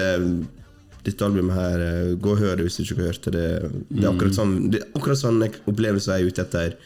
[1.08, 3.48] dette albumet her, eh, gå og hør det hvis du ikke har hørt det.
[3.88, 6.78] Det, er akkurat sånn Det er akkurat sånn opplevelse jeg er ute etter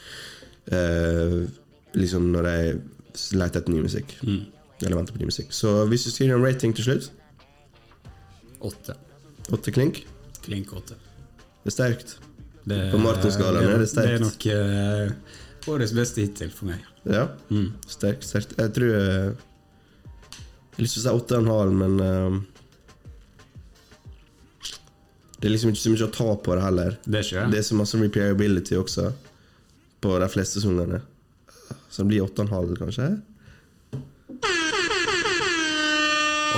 [0.72, 1.38] uh,
[1.92, 2.74] Liksom når jeg
[3.37, 4.16] leter etter ny musikk.
[4.24, 4.40] Mm.
[4.83, 5.53] Eller venter på ny musikk.
[5.55, 7.11] Så hvis du skal gi en rating til slutt,
[8.62, 8.95] Åtte.
[9.51, 10.05] åtte klink,
[10.45, 10.95] Klink åtte.
[11.64, 12.16] det er sterkt.
[12.64, 14.07] Det, På Martin-skalaen er det sterkt.
[14.07, 15.16] Det er nok
[15.66, 16.85] uh, årets beste hittil for meg.
[17.11, 17.25] Ja,
[17.90, 18.55] sterkt, sterkt.
[18.59, 19.35] Jeg tror jeg
[20.73, 22.40] Jeg har lyst til å si åtte og en halv, men uh,
[25.42, 26.97] Det er liksom ikke så mye å ta på det heller.
[27.05, 29.09] Det er ikke Det er så masse repairability også
[30.03, 31.03] på de fleste sangene.
[31.90, 33.09] Så det blir åtte og en halv, kanskje.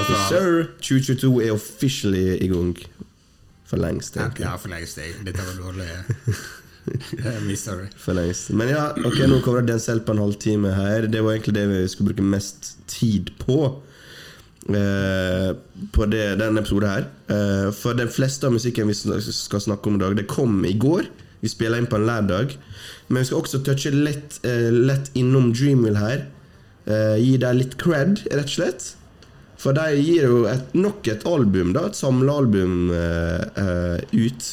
[0.04, 0.66] Yes, sir!
[0.84, 2.74] 2022 er officially i gang.
[3.68, 4.44] For lengst, Ja, egentlig.
[4.44, 4.98] ja, for lengst.
[5.24, 5.88] Dette var dårlig.
[7.96, 8.50] For lengst.
[8.52, 11.06] Men ja, ok, nå kommer det den selv på en halvtime her.
[11.08, 13.58] Det var egentlig det vi skulle bruke mest tid på.
[14.68, 15.50] Eh,
[15.92, 17.08] på det, denne episoden her.
[17.32, 20.74] Eh, for den fleste av musikken vi skal snakke om i dag, det kom i
[20.76, 21.08] går.
[21.40, 22.56] Vi spiller inn på en lærdag.
[23.08, 26.26] Men vi skal også touche lett, eh, lett innom Dreamwill her.
[26.84, 28.90] Eh, gi dem litt cred, rett og slett.
[29.60, 34.50] For de gir jo et, nok et album, da, et samlealbum, eh, eh, ut.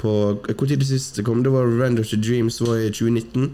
[0.00, 1.42] På tid det siste kom?
[1.42, 3.50] Det var Render to Dreams var i 2019.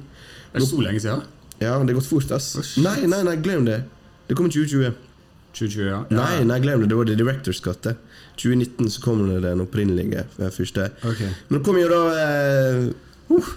[0.53, 1.23] Det er så lenge siden.
[1.63, 2.77] Ja, det har gått fort, ass.
[2.83, 3.83] Nei, nei, nei, glem det.
[4.29, 4.93] Det kom i 2020.
[5.53, 6.01] 2020, ja.
[6.11, 6.91] Nei, nei, glem det.
[6.91, 7.87] Det var The Directors Cut.
[8.41, 10.91] 2019 så kom det den opprinnelige eh, første.
[11.05, 11.31] Okay.
[11.49, 12.89] Men det kom jo da eh,
[13.31, 13.53] uh,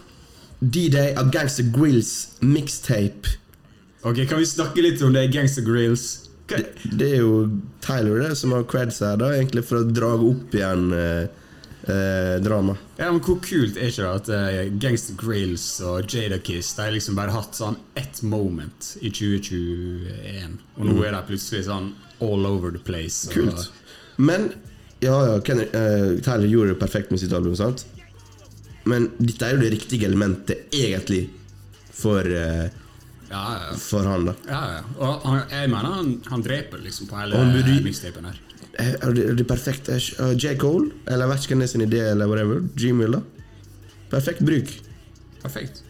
[0.60, 3.38] D-Day av Gangster Grills mixtape.
[4.06, 6.30] Ok, Kan vi snakke litt om det Gangster Grills?
[6.46, 6.60] Det,
[6.94, 7.48] det er jo
[7.82, 11.24] Tyler det som har creds her, da, egentlig for å dra opp igjen eh,
[11.90, 12.76] eh, drama.
[13.00, 16.86] Ja, men Hvor kult er ikke det at eh, Gangster Grills og Jada Kiss De
[16.86, 21.90] har liksom bare hatt sånn ett moment i 2021, og nå er de plutselig sånn
[22.22, 23.26] all over the place.
[23.34, 23.72] Kult.
[24.22, 24.52] Men
[25.02, 27.88] ja, ja, Ken, eh, Tyler gjorde det perfekt med sitt album, sant?
[28.86, 31.26] Men dette er jo det riktige elementet, egentlig,
[31.90, 32.70] for, eh,
[33.30, 33.76] Ja, ja.
[33.82, 34.34] for han, da.
[34.48, 34.82] ja, ja.
[35.02, 38.42] Og han, jeg mener han, han dreper liksom på hele mixtapen her.
[38.78, 39.90] Eh, Er det, er det perfekt?
[39.90, 40.56] Er eh, J.
[40.62, 42.62] Cole, eller vet ikke hvem sin idé, eller whatever.
[42.78, 43.46] Dreamville, da.
[44.12, 44.70] Perfekt bruk.
[45.42, 45.82] Perfekt.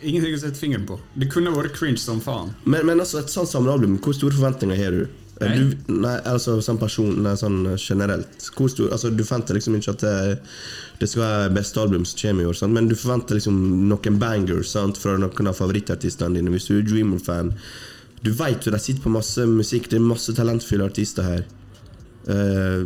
[0.00, 0.96] Ingenting å sette fingeren på.
[1.20, 2.54] Det kunne vært cringe som faen.
[2.64, 5.02] Men, men altså, et sånt samlealbum, hvor store forventninger har du?
[5.40, 5.56] Nei.
[5.56, 8.34] du nei, altså sånn person, nei, sånn eh, generelt.
[8.44, 10.16] Stor, altså, du forventer liksom ikke at det,
[11.00, 12.76] det skal være beste album som kommer i år, sant?
[12.76, 15.00] men du forventer liksom noen bangers sant?
[15.00, 16.52] fra noen av favorittartistene dine.
[16.52, 17.54] Hvis du er Dreamer-fan.
[18.20, 21.46] Du vet jo de sitter på masse musikk, det er masse talentfulle artister her.
[22.28, 22.84] Uh,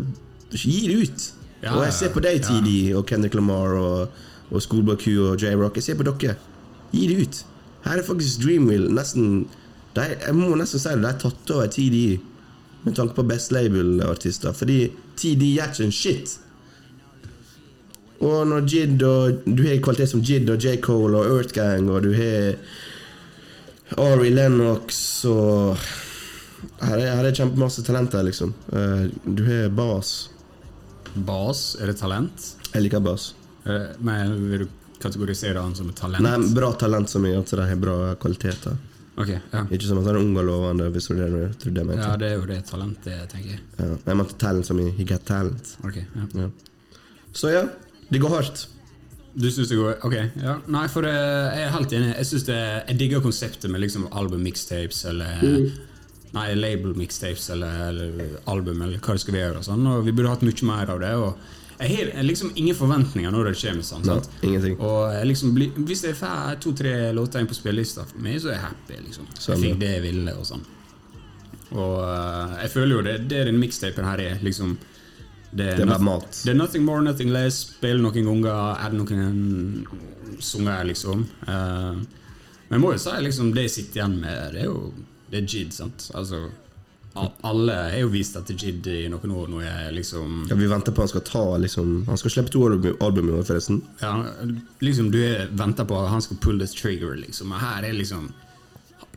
[0.55, 1.25] gi det ut!
[1.65, 2.61] Ja, og jeg ser på deg, ja.
[2.61, 4.21] TD, og Kendrick Lamar og,
[4.53, 5.81] og Schoolboy Q og J-Rock.
[5.81, 6.37] Jeg ser på dere.
[6.93, 7.41] Gi det ut!
[7.85, 9.49] Her er faktisk Dreamville nesten
[9.97, 11.99] de, Jeg må nesten si det, de er tatt over TD
[12.85, 14.53] med tanke på Best Label-artister.
[14.57, 14.79] Fordi
[15.17, 16.35] TD gjør ikke en shit.
[18.25, 20.77] Og når Jid og Du har kvalitet som Jid og J.
[20.85, 22.55] Cole og Earthgang, og du har
[24.01, 25.77] Ari Lennox og
[26.81, 28.55] Her er, her er kjempemasse talenter, liksom.
[28.73, 30.15] Eh, Du har Bas.
[31.15, 32.47] Bas, er det talent?
[32.73, 33.35] Jeg liker Bas.
[33.67, 34.69] Eh, Men vil du
[35.01, 36.25] kategorisere han som et talent?
[36.25, 38.79] Nei, bra talent som i at de har bra kvaliteter.
[39.17, 39.61] Ok, ja.
[39.71, 42.03] Ikke som han er ung og lovende, hvis det er det du trodde jeg mente.
[42.09, 43.61] ja, det er jo det talentet, tenker jeg.
[43.79, 43.91] Ja.
[44.09, 45.77] Jeg mente talent som i he got talent.
[45.87, 46.27] Okay, ja.
[46.43, 46.49] Ja.
[47.35, 47.65] Så ja,
[48.11, 48.67] det går hardt.
[49.35, 50.53] Du syns det går Ok, ja.
[50.71, 51.15] Nei, for eh,
[51.59, 52.13] jeg er helt enig.
[52.21, 55.41] Jeg synes det Jeg digger konseptet med liksom album-mixtapes eller
[56.35, 59.59] Nei, label-mixtapes eller, eller album eller hva det skal være.
[59.59, 61.11] Og sånn Og vi burde hatt mye mer av det.
[61.19, 61.35] Og
[61.79, 63.87] jeg har liksom ingen forventninger når det kommer.
[63.87, 64.31] Sånn, sant?
[64.43, 64.77] ingenting.
[64.79, 68.59] Og liksom blir, Hvis jeg får to-tre låter inn på spillelista for meg, så er
[68.59, 68.99] jeg happy.
[69.09, 69.59] liksom Samme.
[69.59, 70.35] Jeg fikk det jeg ville.
[70.39, 70.65] Og sånn
[71.75, 74.43] Og uh, jeg føler jo det det den mixtapen her er.
[74.43, 74.77] liksom
[75.55, 76.43] det Det er bare mat.
[76.45, 77.65] Det er nothing more, nothing less.
[77.77, 79.87] Spille noen ganger, add noen
[80.43, 81.27] sanger, liksom.
[81.47, 82.03] Uh,
[82.69, 84.93] men jeg må jo si liksom, det jeg sitter igjen med, det er jo
[85.31, 85.73] det er Jid.
[85.75, 86.09] sant?
[86.15, 86.49] Altså,
[87.47, 90.93] alle er jo vist at Jid i noen år nå er liksom Ja, vi venter
[90.97, 93.83] på han skal ta liksom Han skal slippe to album, album i år, forresten.
[94.01, 94.15] Ja,
[94.83, 97.53] liksom Du er- venter på at han skal pull this trigger, liksom.
[97.55, 98.33] Og her er liksom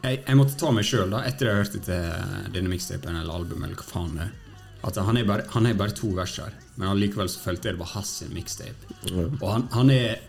[0.03, 3.79] Jeg, jeg måtte ta meg sjøl, etter jeg hørte til denne mixtapen eller albumet, eller
[3.81, 4.33] hva faen det er.
[4.85, 7.75] At han er, bare, han er bare to vers her, men allikevel så følte jeg
[7.75, 8.91] det var hans mixtape.
[9.01, 9.41] mixtape.
[9.41, 10.19] Og han, han er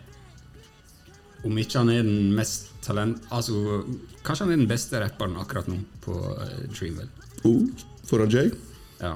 [1.45, 3.21] Om ikke han er den mest talent...
[3.31, 3.85] Altså,
[4.25, 6.41] kanskje han er den beste rapperen akkurat nå på uh,
[6.73, 7.07] Dreamville.
[7.47, 7.61] Oh,
[8.09, 8.51] foran Jay.
[8.99, 9.15] Ja.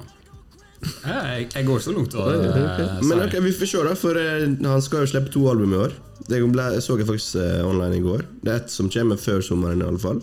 [0.84, 3.94] Jeg, jeg går så langt og uh, Men ok, vi får se, da.
[4.00, 5.96] For eh, han skal jo slippe to album i år.
[6.28, 8.26] Det ble, så jeg faktisk eh, online i går.
[8.44, 10.20] Det er et som kommer før sommeren, i alle fall.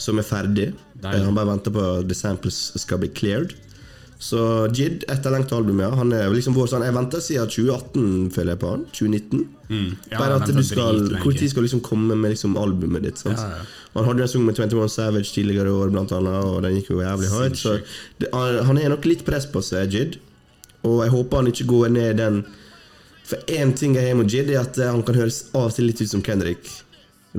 [0.00, 0.68] Som er ferdig.
[1.02, 1.24] Deilig.
[1.24, 3.56] Han bare venter på at the samples skal bli cleared.
[4.18, 5.94] Så Jid, etterlengta albumet.
[5.94, 8.80] Han er liksom vår sånn Jeg venter siden 2018, føler jeg på han.
[8.90, 9.44] 2019.
[9.68, 9.90] Mm.
[10.10, 13.22] Ja, Bare at du skal Når skal du liksom komme med liksom albumet ditt?
[13.28, 13.60] Ja, ja.
[13.94, 16.90] Han hadde en sang med 21 Savage tidligere i år, blant annet, og den gikk
[16.92, 17.58] jo jævlig høyt.
[17.58, 17.76] Så
[18.18, 20.18] det, han er nok litt press på seg, Jid.
[20.86, 22.42] Og jeg håper han ikke går ned den
[23.28, 25.86] For én ting jeg har med Jid, er at han kan høres av og til
[25.90, 26.66] litt ut som Kendrick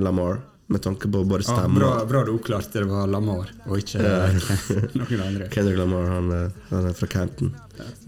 [0.00, 0.40] Lamar.
[0.70, 3.98] Med tanke på både Ja, stemme bra, bra du oppklarte det var Lamar, og ikke
[4.02, 5.48] noen andre.
[5.54, 7.50] Kendrick Lamar, han, eh, han er fra Canton.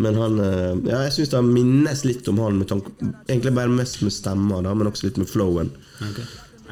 [0.05, 2.92] Men han eh, Ja, jeg syns det minnes litt om han med tanke
[3.27, 5.72] Egentlig bare mest med stemma, da, men også litt med flowen.
[6.07, 6.20] Ok.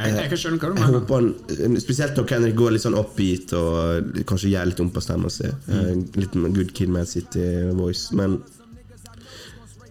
[0.01, 1.01] Jeg, jeg kan skjønne hva du Jeg mener.
[1.03, 1.19] håper
[1.67, 5.29] han, Spesielt når Kendrick går litt sånn oppgitt og kanskje gjør litt om på stemma
[5.35, 5.51] si.
[5.67, 6.07] Mm.
[6.23, 8.15] Litt med Good Kid Man City-voice.
[8.17, 8.39] Men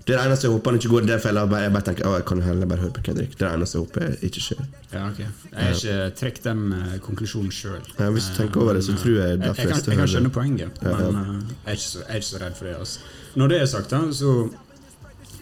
[0.09, 1.41] det er det eneste jeg håper han ikke går i den fella.
[1.61, 3.35] jeg bare tenker jeg kan heller bare høre på Kendrick.
[3.37, 4.63] Det er det eneste jeg håper ikke skjer.
[4.93, 5.19] Ja, ok.
[5.19, 7.83] Jeg har ikke trukket den eh, konklusjonen sjøl.
[7.99, 9.99] Ja, hvis du tenker over det, så tror jeg det derfor jeg, jeg kan, jeg
[10.01, 11.11] kan skjønne poenget, Ja, ja.
[11.11, 12.75] men eh, jeg, er ikke så, jeg er ikke så redd for det.
[12.79, 12.99] Altså.
[13.35, 14.33] Når det er sagt, da, så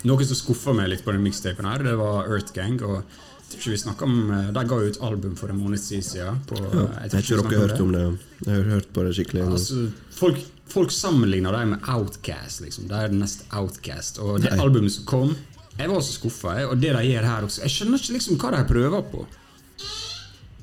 [0.07, 2.77] Noe som skuffa meg litt på den mixtapen, her, det var Earth Gang.
[2.85, 5.79] Og jeg tror ikke vi snakket om eh, De ga ut album for en måned
[5.79, 6.41] siden.
[6.49, 8.05] På, Jeg tror ikke dere har hørt om det.
[8.45, 9.45] Jeg har hørt på det skikkelig.
[9.47, 12.61] Altså, folk, folk sammenligner dem med Outcast.
[12.65, 12.87] Liksom.
[12.91, 14.19] Det er det neste Outcast.
[14.19, 14.61] Og det Nei.
[14.63, 15.35] albumet som kom
[15.77, 16.55] Jeg var så skuffa.
[16.67, 19.27] Og det de gjør her også Jeg skjønner ikke liksom hva de prøver på.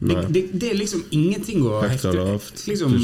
[0.05, 2.51] Det, det, det er liksom ingenting å og.
[2.67, 2.97] Liksom,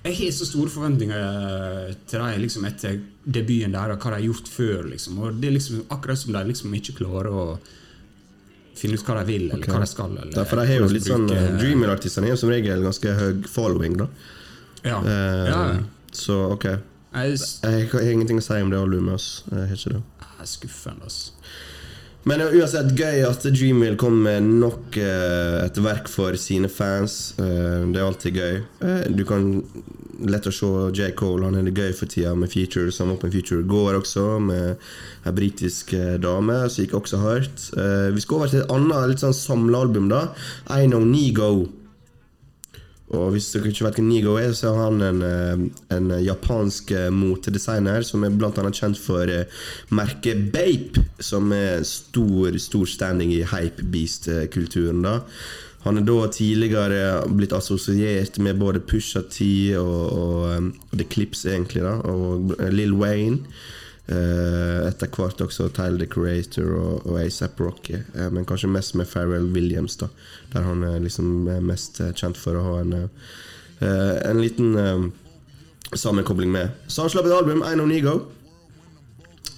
[0.00, 4.18] jeg har så store forventninger eh, til dem liksom, etter debuten der, og hva de
[4.18, 4.88] har gjort før.
[4.88, 5.18] Liksom.
[5.20, 7.44] Og det er liksom akkurat som de liksom ikke klarer å
[8.80, 9.72] finne ut hva de vil, eller okay.
[9.74, 10.14] hva de skal.
[10.16, 13.16] Eller, Ja, for de har jo litt sånn bruke- eh, Dreamer-artistene har som regel ganske
[13.20, 14.06] høy following, da.
[14.82, 15.00] Ja.
[15.04, 15.64] Uh, ja.
[16.12, 16.64] Så ok.
[17.12, 19.42] Jeg Jeg har ingenting å si om det albumet.
[19.50, 20.02] Jeg har ikke det.
[20.20, 21.32] jeg er skuffende, altså.
[22.28, 26.68] Men det er uansett gøy at Dreamville kom med nok eh, et verk for sine
[26.68, 27.32] fans.
[27.40, 28.58] Eh, det er alltid gøy.
[28.84, 29.48] Eh, du kan
[30.28, 31.14] lett å se J.
[31.16, 31.46] Cole.
[31.48, 34.76] Han er det gøy for tida med Future, som Open Future går også, med
[35.24, 37.70] ei britisk dame, som gikk også hardt.
[38.12, 40.26] Vi skal over til et annet litt sånn samlealbum, da.
[40.68, 41.70] I Know Nigo.
[43.16, 45.64] Og hvis dere ikke vet hvem Nigo er, så er han en, eh,
[45.96, 49.48] en japansk eh, motedesigner som er blant annet kjent for eh,
[49.90, 55.02] merket Bape, som er stor, stor standing i hypebeast-kulturen.
[55.02, 55.18] da.
[55.82, 57.02] Han er da tidligere
[57.34, 62.94] blitt assosiert med både Pusha T og, og, og The Clips, egentlig, da, og Lill
[62.94, 63.46] Wayne.
[64.08, 68.96] Eh, etter hvert også Tile the Creator og, og ASAP Rocky, eh, men kanskje mest
[68.98, 70.08] med Pharrell Williams, da,
[70.50, 74.74] der han er liksom er mest eh, kjent for å ha en, eh, en liten
[74.80, 75.04] eh,
[75.92, 76.74] sammenkobling med.
[76.88, 78.16] Så han slapp et album, I Know Nigo.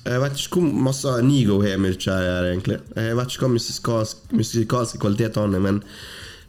[0.02, 2.80] Jeg vet ikke hvor masse Nigo har mye her, egentlig.
[2.98, 5.80] Jeg vet ikke hva musikalsk, musikalske kvaliteter han er, men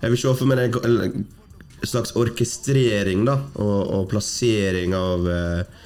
[0.01, 1.25] jeg vil se for meg en
[1.87, 5.83] slags orkestrering da, og, og plassering av eh,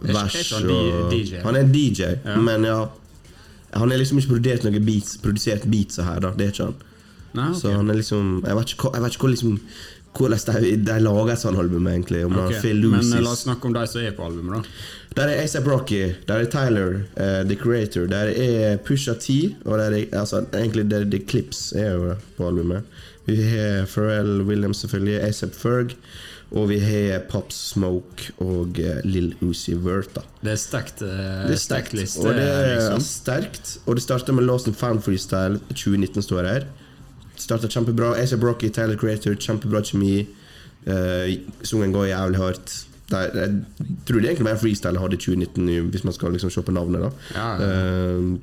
[0.00, 0.34] vers.
[0.34, 1.12] er han og,
[1.44, 2.36] Han er en DJ, Ja.
[2.36, 2.86] men ja
[3.74, 6.30] Han har liksom ikke produsert noen beats, produsert beats her, da.
[6.36, 6.74] Det er ikke han.
[7.34, 7.60] Nei, okay.
[7.60, 9.58] Så han er liksom Jeg vet ikke, jeg vet ikke hvor liksom
[10.18, 12.24] hvordan de, de lager et sånt album, egentlig.
[12.26, 14.86] Om Ok, Phil Men eh, la oss snakke om de som er på albumet, da.
[15.18, 19.78] Der er ASAP Rocky, der er Tyler, uh, The Creator, der er Pusha T, og
[19.78, 22.82] der er altså, egentlig der er The Clips er jo på albumet.
[23.26, 25.94] Vi har Pharrell Williams, selvfølgelig, ASAP Ferg,
[26.52, 30.14] og vi har Pop Smoke og eh, Lill Uzi Vert.
[30.14, 30.22] da.
[30.42, 31.02] Det er sterkt.
[31.02, 33.00] Uh, Det er sterkt, liste, og det er liksom.
[33.04, 33.74] sterkt.
[33.86, 36.66] Og det starter med Lost in Fan Freestyle 2019 står her.
[37.36, 38.14] Starta kjempebra.
[38.18, 40.26] Asia Rocky, Tyler Creator, kjempebra kjemi.
[40.88, 42.84] Uh, Sungen går jævlig hardt.
[43.12, 43.62] Er, jeg
[44.06, 47.00] tror det egentlig mer freestyle hadde i 2019, hvis man skal liksom se på navnet.
[47.00, 48.38] da Ja, Eh,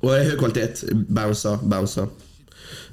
[0.00, 0.84] Og det er høy kvalitet.
[1.10, 2.06] Bouncer, bouncer.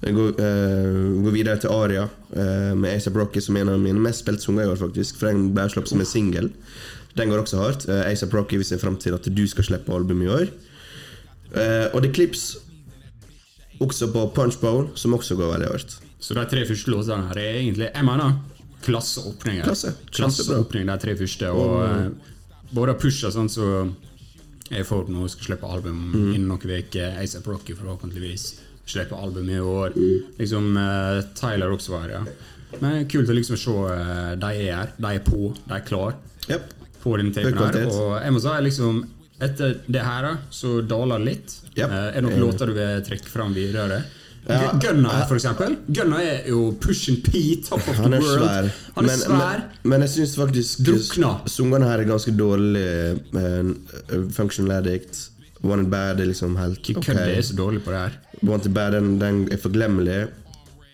[0.01, 3.80] Jeg går, eh, går videre til Aria uh, med Asa Rocky, som er en av
[3.82, 5.17] mine mest spilte sanger i år, faktisk.
[5.19, 6.51] For den ble sluppet som en singel.
[7.15, 7.88] Den går også hardt.
[7.89, 10.49] Uh, Asa Rocky vil se frem til at du skal slippe album i år.
[11.55, 12.57] Uh, og The Clips,
[13.80, 15.97] også på Punch Bowl, som også går veldig hardt.
[16.19, 18.38] Så de tre første låtene her er egentlig Jeg mener
[18.86, 19.63] klasseåpninger.
[19.67, 19.93] Klasse.
[20.11, 21.51] Klasseåpning, de tre første.
[21.51, 22.09] Og uh,
[22.76, 23.69] både Pusha sånn så
[24.73, 26.30] er folk nå skal slippe album Mm.
[26.34, 27.19] innen noen uker.
[27.21, 28.45] ASAP Rocky forhåpentligvis
[28.86, 29.95] slipper album i år.
[30.39, 32.79] Liksom uh, Tyler også var her, ja.
[32.81, 34.93] Men kult å liksom se uh, de er her.
[34.97, 35.53] De er på.
[35.65, 36.15] De er klar
[36.49, 36.73] Yep.
[37.01, 37.88] på denne tapen her.
[37.89, 38.99] Og jeg må si liksom
[39.41, 41.55] etter det her, så daler det litt.
[41.75, 41.89] Yep.
[41.89, 44.03] Uh, er det noen låter du vil trekke fram videre?
[44.45, 44.67] Ja.
[44.77, 45.73] Gunna, for eksempel.
[45.89, 48.43] Gunna er jo pushing P, top of Han the er world.
[48.45, 48.67] svær.
[48.93, 49.63] Han er men, svær.
[49.81, 51.31] Men, men jeg syns faktisk Drukna.
[51.49, 53.15] sungene her er ganske dårlige.
[53.33, 55.17] Uh, Functional Addict,
[55.63, 57.05] Wanted Bad er liksom helt ok.
[57.05, 58.17] kødd, det er så dårlig på det her.
[58.43, 60.27] Wanted Bad den, den er forglemmelig.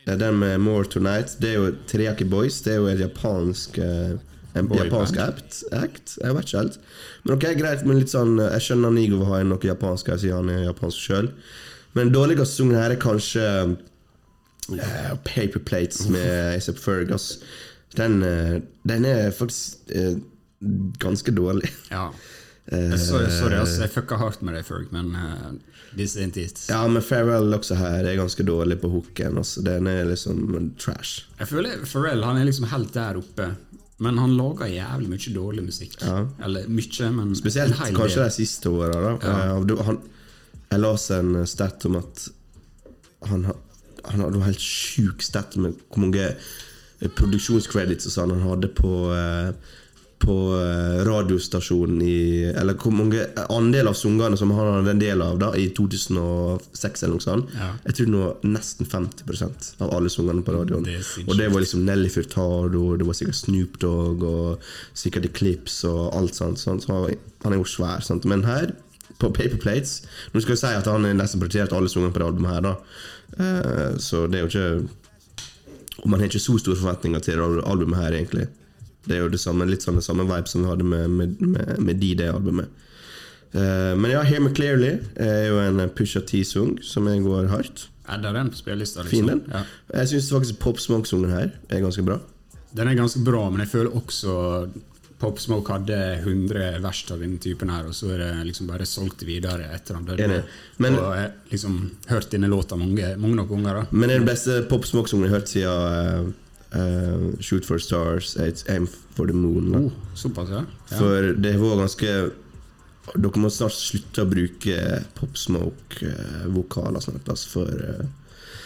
[0.06, 2.62] Den med More Tonight, det er jo Teriyaki Boys.
[2.62, 4.18] Det er jo et japansk eh,
[4.56, 6.18] En Boy japansk act, act.
[6.24, 6.80] Jeg vet ikke helt.
[7.24, 10.10] Men ok, greit, men litt sånn eh, Jeg skjønner Nigo vil ha inn noe japansk
[10.12, 11.30] her, siden han er japansk sjøl.
[11.94, 13.46] Men den dårligste sangen her er kanskje
[14.72, 17.32] uh, Paper Plates med ASAP Fergus.
[17.98, 20.18] Den, uh, den er faktisk uh,
[21.00, 21.72] ganske dårlig.
[21.92, 22.10] Ja.
[22.70, 25.52] Så- Sorry, altså, jeg fucka hardt med deg, Ferg, men uh,
[25.98, 26.62] this ain't it.
[26.70, 29.38] Ja, men Farewell også her er ganske dårlig på hooken.
[29.42, 29.64] Altså.
[29.66, 31.26] Den er liksom trash.
[31.40, 33.50] Jeg føler Pharrell han er liksom helt der oppe.
[34.02, 35.98] Men han lager jævlig mye dårlig musikk.
[36.02, 36.24] Ja.
[36.44, 38.30] Eller mye, men Spesielt kanskje del.
[38.30, 39.18] de siste åra.
[39.22, 39.58] Ja.
[39.60, 39.98] Eh,
[40.72, 42.28] Jeg leste en stat om at
[43.28, 43.44] han,
[44.06, 48.70] han hadde en helt sjuk stat med hvor mange eh, produksjonscredits og sånn han hadde
[48.78, 49.52] på eh,
[50.22, 52.18] på eh, radiostasjonen i
[52.54, 57.04] Eller hvor mange andel av sangene som han hadde en del av da i 2006
[57.04, 57.50] eller noe sånt.
[57.58, 57.72] Ja.
[57.88, 60.86] Jeg tror nå nesten 50% av alle sangene på radioen.
[60.86, 65.90] Det og det var liksom Nelly Furtado, det var sikkert Snoop Dogg og sikkert Eclipse
[65.90, 66.60] og alt sånt.
[66.62, 66.86] sånt.
[66.86, 67.02] Så
[67.44, 68.02] han- er jo svær.
[68.06, 68.26] Sant?
[68.26, 68.72] Men her,
[69.20, 70.02] på Paper Plates
[70.34, 72.62] Nå skal jeg si at han har nesten produsert alle sangene på det albumet her,
[72.62, 72.76] da.
[73.38, 74.90] Eh, så det er jo ikke
[76.04, 78.48] Og man har ikke så store forventninger til det albumet her, egentlig.
[79.08, 81.40] Det er jo det samme, litt sånn det samme vibe som vi hadde med, med,
[81.42, 82.70] med, med D-Day-albumet.
[83.52, 87.88] Uh, men ja, Hear Me Clearly er jo en Pusha T-sung som jeg går hardt.
[88.12, 89.04] Edda den på spillelista.
[89.08, 89.42] Fin Liksom.
[89.48, 89.52] den.
[89.52, 89.64] Ja.
[90.02, 92.20] Jeg syns faktisk Pop Smoke-sungen her er ganske bra.
[92.76, 94.36] Den er ganske bra, men jeg føler også
[95.22, 98.88] Pop Smoke hadde 100 vers av denne typen her, og så er det liksom bare
[98.90, 100.40] solgt videre etter han døde.
[100.82, 103.86] Men- og jeg har liksom hørt denne låta mange, mange nok ganger.
[103.92, 106.34] Men det er den beste Pop Smoke-sungen jeg har hørt siden
[106.74, 109.76] eh, eh, Shoot for Stars, It's Aim for the Moon.
[109.76, 110.64] Oh, såpass, ja.
[110.90, 110.98] ja.
[110.98, 112.16] For det var ganske
[113.12, 114.76] dere må snart slutte å bruke
[115.18, 118.04] Pop Smoke-vokaler sånn plass, for uh,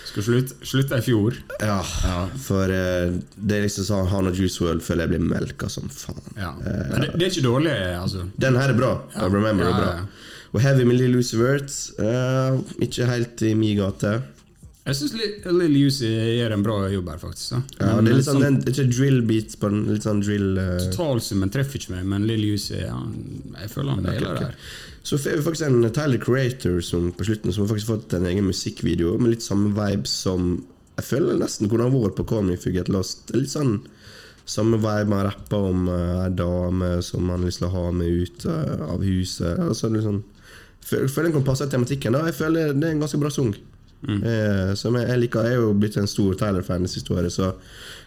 [0.09, 1.39] Skal slutte, i fjor.
[1.63, 1.79] Ja,
[2.43, 5.87] for uh, det er liksom sånn Han og Juice WRLD føler jeg blir melka som
[5.89, 6.21] faen.
[6.35, 6.51] Ja.
[6.59, 8.27] Men det, det er ikke dårlig, altså.
[8.35, 8.93] Den her er bra.
[9.15, 9.91] I Remember Ja, er bra.
[9.95, 10.25] ja, ja.
[10.55, 14.13] Og Heavy med Lil Uzi Vert eh, ikke helt i min gate.
[14.85, 17.55] Jeg syns Lill Uzi gjør en bra jobb her, faktisk.
[17.55, 19.79] Ja, Ja, det er litt sånn, sånn, den, ikke drill beat på den.
[19.89, 22.99] Litt sånn drill eh, Totalsummen treffer ikke meg, men Lill Uzi ja,
[23.63, 24.69] Jeg føler han nailer det her.
[25.05, 28.25] Så får vi faktisk en Tyler Creator som på slutten Som har faktisk fått en
[28.29, 30.55] egen musikkvideo med litt samme vibe som
[30.95, 33.33] Jeg føler nesten kunne ha vært på Call Me You Lost.
[33.33, 33.79] Er Litt sånn
[34.45, 37.85] samme vibe man rapper om uh, ei dame som man har lyst til å ha
[37.89, 39.57] med ut uh, av huset.
[39.57, 40.19] Altså, liksom,
[40.85, 42.13] føler, føler den kan passe i tematikken.
[42.13, 42.27] Da.
[42.29, 43.55] Jeg føler det er en ganske bra sang.
[44.05, 45.43] Eh, som jeg, jeg liker.
[45.47, 47.53] Jeg er jo blitt en stor Tyler-fan det siste året, så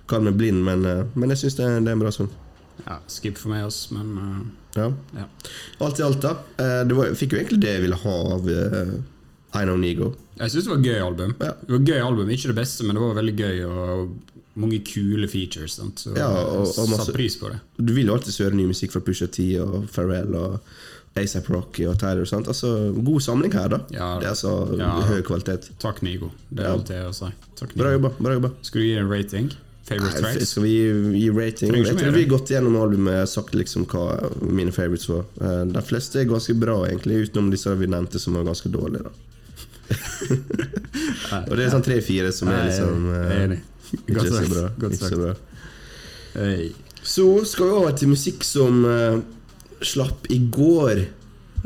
[0.08, 2.28] kall meg blind, men, eh, men jeg syns det, det er en bra sang.
[2.86, 4.46] Ja, skip for meg, også, men uh,
[4.78, 4.92] Ja.
[5.16, 5.24] ja.
[5.82, 6.36] Alt i alt, da.
[6.62, 8.94] eh, Det var, fikk jo egentlig det jeg ville ha av uh,
[9.58, 10.12] I Know Nigo.
[10.38, 11.34] Jeg syns det var et gøy album.
[11.40, 11.52] Ja.
[11.64, 14.12] Det var et gøy album, Ikke det beste, men det var veldig gøy og
[14.58, 15.74] mange kule features.
[15.80, 15.98] Sant?
[16.06, 17.58] Så Ja, og- og masse- pris på det.
[17.84, 20.60] Du vil jo alltid høre ny musikk fra Pusha T og Pharrell og
[21.18, 22.24] ASAP Rocky og Tyler.
[22.30, 22.48] Sant?
[22.48, 22.72] Altså,
[23.04, 23.78] God samling her, da.
[23.94, 24.08] Ja.
[24.20, 24.90] Det er altså Ja.
[25.08, 25.70] høy kvalitet.
[25.82, 26.30] Takk, Nigo.
[26.50, 27.30] Det er alt det å si.
[27.60, 27.74] Takk.
[27.74, 28.10] Bra jobba.
[28.18, 29.50] bra jobba Skal du gi en rating?
[29.88, 30.48] Favorite Nei, tracks?
[30.50, 30.72] Skal vi
[31.16, 31.72] gi, rating?
[31.74, 35.24] Jeg tror vi har gått gjennom albumet og sagt liksom hva mine favorites var.
[35.40, 39.08] Eh, De fleste er ganske bra, egentlig, utenom disse vi nevnte som var ganske dårlige.
[41.48, 43.58] Og det er sånn tre-fire som er liksom eh, enig.
[43.94, 44.52] ikke Godt så sagt.
[44.52, 44.66] bra.
[44.82, 45.22] Godt Ikke så sagt.
[45.22, 45.34] bra.
[46.34, 46.68] Hey.
[47.08, 49.18] Så skal vi over til musikk som eh,
[49.84, 51.04] slapp i går.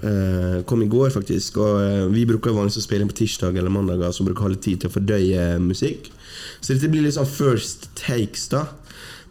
[0.03, 1.61] Uh, kom i går, faktisk.
[1.63, 4.53] Og uh, Vi bruker vanligvis å spille inn på tirsdag eller mandager, så bruker ha
[4.55, 6.11] litt tid til å fordøye musikk.
[6.61, 8.67] Så dette blir litt sånn first takes da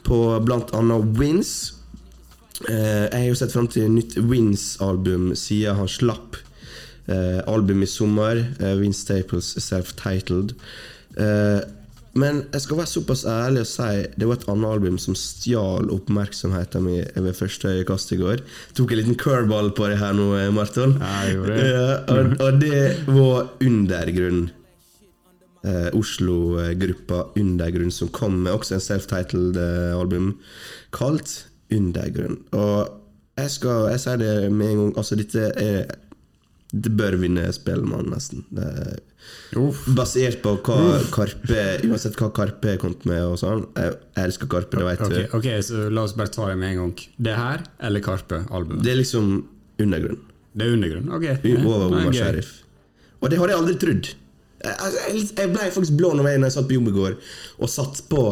[0.05, 1.53] på blant annet Wins.
[2.67, 6.39] Uh, jeg har jo sett fram til nytt Wins-album siden han slapp
[7.11, 8.43] eh, album i sommer.
[8.79, 10.53] Wins Staples self-titled.
[11.17, 11.59] Eh,
[12.13, 13.89] men jeg skal være såpass ærlig og si
[14.19, 18.43] det var et annet album som stjal oppmerksomheten min ved første øyekast i går.
[18.75, 20.97] Tok en liten curveball på det her nå, eh, Marton.
[20.99, 21.21] Ja.
[21.61, 24.49] Ja, og, og det var Undergrunn.
[25.63, 30.33] Eh, Oslo-gruppa Undergrunn som kom med også en self-titled eh, album
[30.91, 32.41] kalt Undergrunn.
[32.51, 32.97] Og
[33.39, 34.95] jeg skal Jeg sier det med en gang.
[34.97, 35.85] Altså, dette er
[36.71, 38.45] Det bør vinne Spellemann, nesten.
[38.55, 39.01] Er.
[39.91, 40.77] Basert på hva
[41.11, 43.65] Karpe Uansett hva Karpe har kommet med og sånn.
[43.75, 45.35] Jeg elsker Karpe, det vet okay, du.
[45.37, 46.93] ok, så la oss bare ta det med en gang.
[47.27, 48.85] Det her eller Karpe-albumet?
[48.85, 49.33] Det er liksom
[49.83, 50.23] undergrunn.
[50.55, 51.11] Det er undergrunn?
[51.17, 51.27] Ok.
[51.59, 52.21] Over Omar Sharif.
[52.21, 52.55] Sheriff.
[53.21, 54.09] Og det hadde jeg aldri trodd.
[54.61, 57.15] Jeg, ble faktisk blå når jeg satt på jobb i går
[57.65, 58.25] og satt på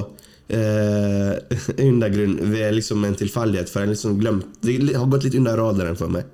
[0.54, 1.36] eh,
[1.90, 5.98] undergrunn ved liksom en tilfeldighet, for jeg liksom glemt Det har gått litt under radaren
[6.00, 6.30] for meg.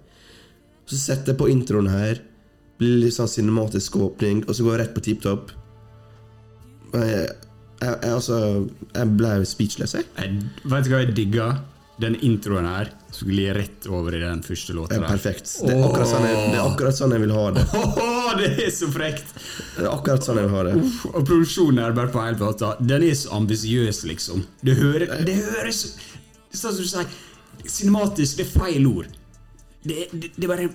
[0.86, 2.20] Så setter jeg på introen her,
[2.80, 5.54] blir litt sånn cinematisk åpning, og så går jeg rett på tipptopp.
[6.96, 7.30] Jeg, jeg,
[7.82, 8.42] jeg, altså,
[8.94, 10.06] jeg ble speechless, jeg.
[10.20, 11.48] Jeg, vet du hva jeg digga?
[11.96, 15.48] Den introen her skulle gi rett over i den første låta Ja, perfekt.
[15.64, 17.64] Det er akkurat sånn jeg, det er akkurat sånn jeg vil ha det.
[17.80, 19.32] Åh, det er så frekt!
[19.78, 20.74] Det er akkurat sånn jeg vil ha det.
[20.82, 22.74] Uff, Og produksjonen er bare på hele plata.
[22.84, 24.44] Den er så ambisiøs, liksom.
[24.60, 25.86] Det, hører, det høres
[26.56, 27.16] Sånn som du sier,
[27.68, 29.16] cinematisk, det er feil ord.
[29.86, 30.70] Det, det, det bare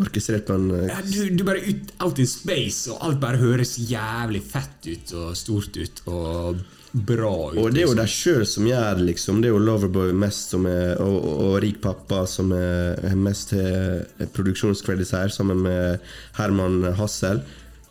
[0.00, 3.40] Orkestrert på en eh, ja, du, du bare ut, out in space, og alt bare
[3.40, 6.60] høres jævlig fett ut og stort ut og
[6.92, 7.58] bra ut.
[7.58, 7.98] Og det er jo liksom.
[8.00, 9.42] deg sjøl som gjør liksom.
[9.42, 13.18] Det er jo Loverboy mest som er, og, og, og Rik pappa som er, er
[13.18, 17.42] mest har produksjonscredits her, sammen med Herman Hassel.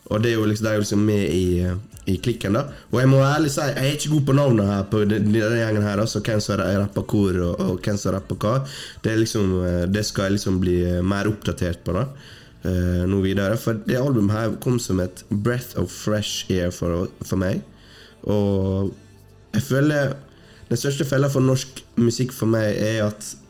[0.10, 1.46] Og det er jo liksom, de er jo liksom med i,
[2.10, 2.64] i klikken, da.
[2.90, 5.58] Og jeg må ærlig si, jeg er ikke god på navnet her på den, den
[5.60, 6.02] gjengen her.
[6.02, 8.56] Altså hvem som rapper hvor, og, og hvem som rapper hva.
[9.06, 12.08] Det, liksom, eh, det skal jeg liksom bli mer oppdatert på, da.
[12.60, 13.56] Uh, nå videre.
[13.56, 17.62] For det albumet her kom som et breath of fresh air for, for meg.
[18.28, 18.90] Og
[19.54, 20.18] jeg føler
[20.70, 23.49] Den største fella for norsk musikk for meg er at eh,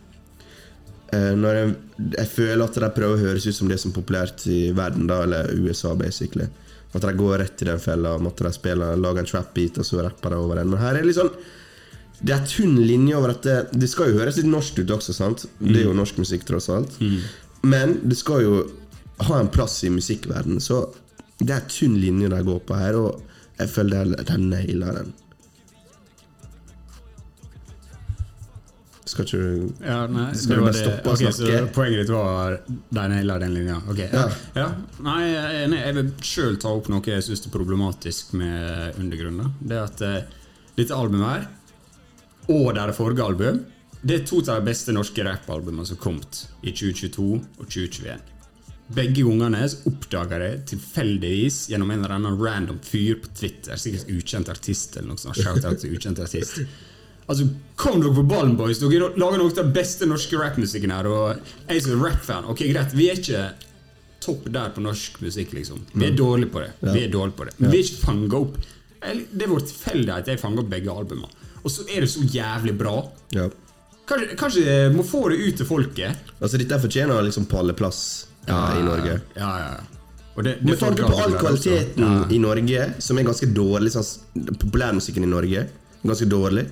[1.12, 1.70] når jeg,
[2.18, 5.08] jeg føler at de prøver å høres ut som det som er populært i verden,
[5.10, 6.46] da, eller USA, basically.
[6.94, 9.86] At de går rett i den fella om at de spiller, lager en trap-beat, og
[9.86, 10.72] så rapper de over den.
[10.72, 11.34] Men her er det litt sånn
[12.20, 15.14] Det er tynn linje over at det, det skal jo høres litt norsk ut også,
[15.16, 15.46] sant?
[15.62, 16.98] Det er jo norsk musikk, tross alt.
[17.62, 18.56] Men det skal jo
[19.30, 20.86] ha en plass i musikkverdenen, så
[21.40, 23.22] det er tynn linje de går på her, og
[23.60, 25.14] jeg føler de nailer den.
[29.10, 31.62] Skal ikke du Ja, nei, Skal du bare stoppe å Ok, så snakke?
[31.74, 33.80] poenget ditt var de naila den linja?
[33.90, 34.10] Okay.
[34.14, 34.26] ja.
[34.58, 34.68] Ja.
[35.06, 35.76] Nei, jeg er.
[35.80, 39.56] Jeg vil sjøl ta opp noe jeg syns er problematisk med Undergrunnen.
[39.60, 40.20] Det at eh,
[40.78, 41.48] dette albumet her,
[42.50, 43.64] og deres forrige album,
[44.02, 48.22] Det er to av de beste norske rappalbumene som har kommet i 2022 og 2021.
[48.96, 54.08] Begge gangene så oppdaga jeg tilfeldigvis gjennom en eller annen random fyr på Twitter, sikkert
[54.10, 55.38] ukjent artist eller noe sånt.
[55.38, 56.62] Shout-out til ukjent artist.
[57.30, 57.48] Altså,
[57.80, 58.82] Kom dere på ballen, boys!
[58.82, 61.08] Dere lager noe av den beste norske rappmusikken her.
[61.08, 63.44] Og jeg som er rap-fan Ok, greit, vi er ikke
[64.20, 65.86] topp der på norsk musikk, liksom.
[65.94, 66.74] Vi er dårlige på det.
[66.84, 68.58] Vi er dårlige på det Men vi er ikke fanga opp.
[69.00, 71.48] Det er vår tilfeldighet at jeg fanger opp begge albumene.
[71.64, 72.98] Og så er det så jævlig bra.
[73.36, 73.48] Ja.
[74.10, 76.28] Kanskje, kanskje jeg må få det ut til folket.
[76.40, 78.02] Altså, dette fortjener liksom palleplass
[78.50, 79.20] ja, i Norge.
[79.38, 79.72] Ja, ja.
[80.36, 84.56] Og det, det Med tanke på all kvaliteten i Norge, som er ganske dårlig sånn,
[84.60, 85.68] Populærmusikken i Norge
[86.04, 86.66] ganske dårlig.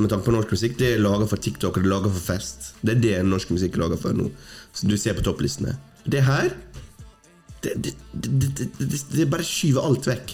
[0.00, 2.24] Med tanke på norsk musikk, det er laga for TikTok og det er laga for
[2.32, 2.72] fest.
[2.82, 4.30] Det er det norsk musikk er laga for nå.
[4.72, 5.76] Så du ser på topplistene.
[6.08, 6.50] Det her
[7.60, 10.30] Det, det, det, det, bare skyver alt vekk.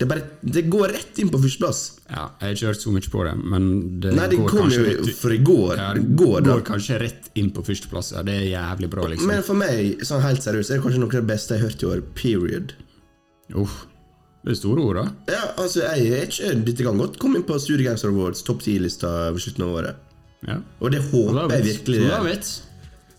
[0.00, 1.80] Det, bare, det går rett inn på førsteplass.
[2.08, 3.66] Ja, jeg har ikke hørt så mye på det, men
[4.02, 5.74] det Nei, det går kom jo rett- for i går.
[5.78, 8.14] Ja, Det går, går kanskje rett inn på førsteplass.
[8.16, 9.28] Ja, det er jævlig bra, liksom.
[9.30, 11.68] Men for meg, sånn helt seriøst, er det kanskje noe av det beste jeg har
[11.70, 12.02] hørt i år.
[12.18, 12.74] Period.
[13.60, 13.76] Uff.
[14.44, 15.32] Det er store ord, da.
[15.32, 18.60] Ja, altså, jeg er ikke Dette kan godt komme inn på Studio Gangster Awards topp
[18.60, 20.02] 10-lista ved slutten av året.
[20.44, 20.58] Ja.
[20.84, 22.42] Og det håper jeg virkelig det.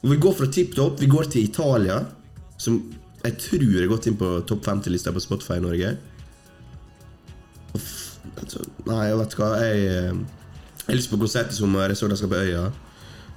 [0.04, 2.04] Og Vi går fra tipp topp, vi går til Italia,
[2.62, 2.78] som
[3.26, 5.96] jeg tror er gått inn på topp 50-lista på Spotify i Norge.
[8.36, 10.20] Altså, nei, jeg vet hva, jeg eh,
[10.86, 11.90] Jeg har lyst på konsert i sommer.
[11.90, 12.68] Jeg så de skal på Øya.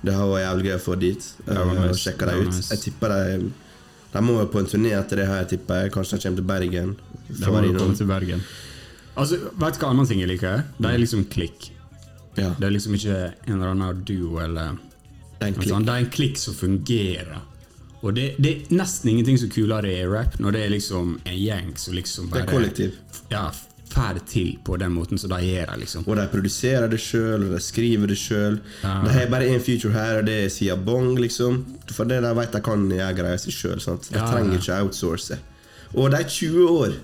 [0.05, 1.29] Det har vært jævlig gøy å få dit.
[1.47, 2.59] Var sjekke Det dem ut.
[2.69, 3.49] Jeg tipper de
[4.13, 5.93] De må jo på en turné etter det her, tipper jeg.
[5.93, 6.95] Kanskje de kommer til Bergen.
[7.29, 8.45] De var komme til Bergen.
[9.19, 10.63] Altså, Vet du hva annen ting jeg liker?
[10.79, 11.71] Det er liksom klikk.
[12.39, 13.17] Ja, Det er liksom ikke
[13.49, 14.79] en eller annen duo eller
[15.39, 15.69] det er en klikk.
[15.71, 15.87] sånt.
[15.87, 17.41] Det er en klikk som fungerer.
[18.03, 21.39] Og det, det er nesten ingenting som kulere i rap, når det er liksom en
[21.39, 22.95] gjeng som liksom Det er kollektiv.
[23.31, 23.49] Ja,
[23.93, 26.05] får det til på den måten som de gjør liksom.
[26.09, 28.61] Og de produserer det sjøl, og de skriver det sjøl.
[28.85, 29.03] Ah.
[29.07, 31.65] Det er bare én feature her, og det er Sia Bong, liksom.
[31.93, 33.79] For det de vet de kan gjøre greia si sjøl.
[33.79, 34.59] De Ja, trenger ja.
[34.61, 35.39] ikke outsource.
[35.95, 36.99] Og de er 20 år!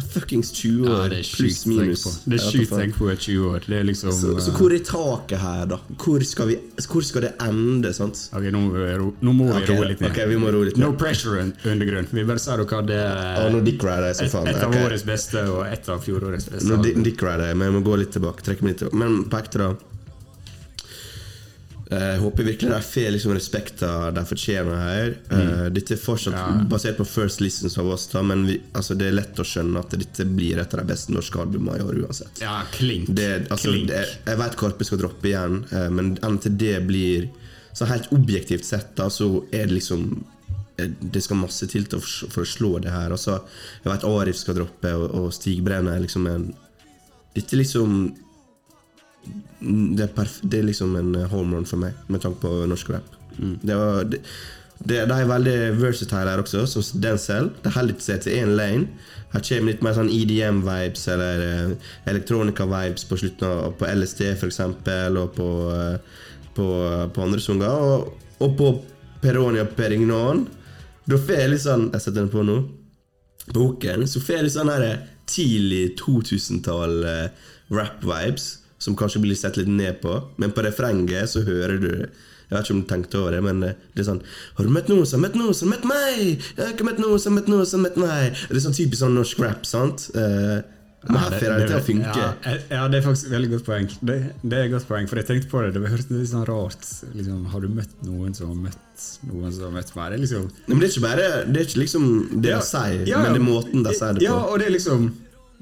[0.00, 2.04] Fuckings 20 år, Ja, pluss minus.
[2.24, 3.66] Det er sjukt da tenk på i 20 år.
[3.66, 5.78] Det liksom Så, så eh, hvor er taket her, da?
[6.00, 7.92] Hvor skal, vi, hvor skal det ende?
[7.92, 8.22] sant?
[8.32, 10.14] Ok, nå må vi, ro, må vi okay, roe litt ned.
[10.14, 10.86] ok, vi må roe litt ned.
[10.86, 12.08] No pressure un- undergrunn.
[12.10, 13.50] Vi bare sa dere det er.
[13.52, 14.48] nå dickrider jeg som et, faen.
[14.48, 14.86] et av okay.
[14.88, 16.68] årets beste og et av fjorårets beste.
[16.72, 18.44] Nå dick rider, men jeg må gå litt tilbake.
[18.48, 19.02] Trekke meg litt tilbake.
[19.04, 19.92] Men på ekte, da.
[21.92, 25.14] Eh, Jeg håper virkelig de får liksom respekten de fortjener her.
[25.30, 26.58] Eh, Dette er fortsatt Mm.
[26.62, 26.64] Ja.
[26.72, 29.78] basert på first listens av oss, da, men vi, altså, det er lett å skjønne
[29.78, 32.40] at dette blir et av de beste norske albumene i år uansett.
[32.40, 33.08] Ja, klink.
[33.14, 33.88] Det, altså, klink.
[33.88, 37.28] det, jeg vet Karpe skal droppe igjen, eh, men inntil det blir
[37.74, 40.24] Så helt objektivt sett, da, så er det liksom
[40.76, 43.10] Det skal masse til til for å slå det her.
[43.10, 43.42] Altså,
[43.84, 46.54] jeg vet Arif skal droppe, og, og Stig Brenner er liksom en
[47.34, 48.14] Dette liksom
[49.62, 53.14] det er, det er liksom en home run for meg, med tanke på norsk rap.
[53.38, 54.20] Det var, det,
[54.82, 57.52] det, de er veldig versatile her også, som den selv.
[57.62, 58.88] De holder seg til én lane.
[59.32, 64.60] Her kommer litt mer sånn EDM-vibes eller uh, elektronika-vibes på slutten av på LSD f.eks.
[64.66, 66.26] og på, uh,
[66.58, 66.66] på,
[67.14, 67.86] på andre sanger.
[67.86, 68.72] Og, og på
[69.22, 70.44] Peronia Perignon.
[71.08, 72.60] Da får jeg litt sånn Jeg setter den på nå
[73.50, 74.84] på hooken, så får jeg litt sånn her
[75.26, 78.44] tidlig 2000-tall eh, rap-vibes,
[78.82, 80.18] som kanskje blir sett litt ned på.
[80.42, 81.92] Men på refrenget så hører du
[82.52, 84.20] Jeg vet ikke om du tenkte over det, men eh, det er sånn
[84.58, 86.18] Har du møtt noen som har møtt noen som har møtt meg?
[86.56, 88.44] Jeg har ikke møtt noen som har møtt noen som har møtt meg.
[88.50, 90.10] Det er sånn typisk sånn norsk rap, sant?
[90.12, 90.60] Uh,
[91.02, 92.12] men her får det til å funke.
[92.20, 93.88] Ja, eh, ja, det er faktisk et veldig godt poeng.
[94.06, 95.72] Det, det er et godt poeng, For jeg tenkte på det.
[95.74, 99.66] Det hørtes litt sånn rart liksom, Har du møtt noen som har møtt noen som
[99.66, 100.12] har møtt meg?
[100.12, 102.06] Det er liksom Men det er ikke bare Det er ikke liksom
[102.36, 104.28] det Ja, de sier, ja, men det er måten de sier det på.
[104.28, 105.10] Ja, og det er liksom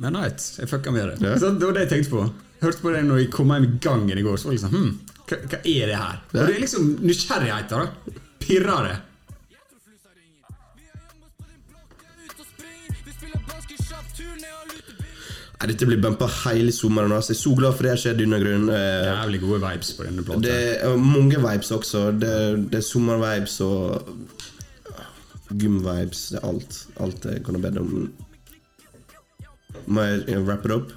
[0.01, 1.17] Men right, jeg fucka med det.
[1.25, 1.35] Ja.
[1.41, 2.29] Så det var det jeg tenkte på.
[2.61, 4.37] Hørte på det når jeg kom hjem i gangen i går.
[4.37, 4.91] Så var det liksom hm,
[5.31, 6.19] hva, hva er det her?
[6.33, 7.87] Og det er liksom nysgjerrigheten.
[7.87, 8.97] da Pirrer det.
[15.61, 17.13] Dette blir bumpa hele sommeren.
[17.13, 17.35] Altså.
[17.35, 18.69] Jeg er så glad for det har skjedd under grunn.
[18.73, 20.41] Eh, Jævlig gode vibes på denne plata.
[20.47, 22.05] Det er mange vibes også.
[22.17, 22.33] Det,
[22.73, 24.09] det er sommervibes og
[25.53, 26.23] gym-vibes.
[26.33, 26.79] Det er alt.
[27.05, 28.09] Alt jeg kan ha bedt om.
[29.87, 30.95] Må jeg wrap it up?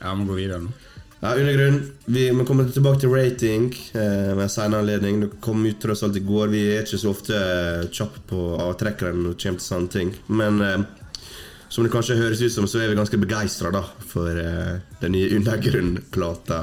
[0.00, 0.74] Ja, må gå videre nå.
[1.22, 1.76] Ja, undergrunn.
[2.04, 5.20] Vi må komme tilbake til rating eh, en senere anledning.
[5.22, 6.48] Det kom ut tross alt i går.
[6.50, 10.10] Vi er ikke så ofte eh, kjappe på avtrekkeren når det kommer til sånne ting.
[10.34, 10.82] Men eh,
[11.70, 15.30] som det kanskje høres ut som, så er vi ganske begeistra for eh, den nye
[15.38, 16.58] undergrunn-plata.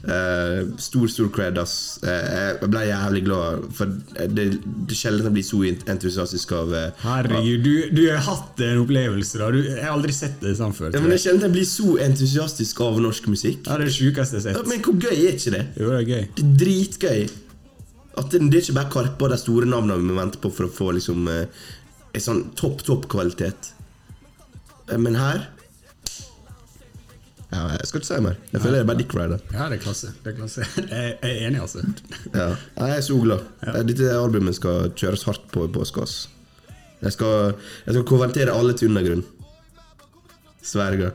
[0.00, 1.98] Eh, stor, stor cred, ass.
[2.02, 5.60] Uh, jeg ble jævlig glad, for det, det er sjelden jeg blir så
[5.92, 9.50] entusiastisk av uh, Herregud, du, du har hatt en opplevelse, da.
[9.52, 10.94] Du, jeg har aldri sett det sånn før.
[10.94, 13.60] ja, men Det er sjelden jeg blir så entusiastisk av norsk musikk.
[13.66, 14.72] Ja, det er det sjukeste jeg har sett.
[14.72, 15.62] Men hvor gøy er ikke det?
[15.76, 16.26] Jo, det er gøy.
[16.38, 17.22] Det er dritgøy.
[18.20, 20.50] At det, det er ikke bare Karpe og de store navnene vi må vente på
[20.54, 23.74] for å få liksom en sånn topp, topp kvalitet.
[24.96, 25.44] Men her
[27.50, 28.36] ja, Jeg skal ikke si mer.
[28.52, 29.40] Jeg føler det er bare Dick Rider.
[29.52, 30.12] Ja, det er klasse.
[30.24, 30.66] Det er klasse.
[30.90, 31.82] Jeg er enig, altså.
[32.34, 32.48] Ja.
[32.78, 33.48] Jeg er så glad.
[33.88, 36.04] Dette albumet skal kjøres hardt på i påske.
[36.04, 36.28] ass.
[37.00, 37.54] Jeg skal,
[37.86, 39.24] jeg skal konvertere alle til undergrunn.
[40.62, 41.10] Sverger.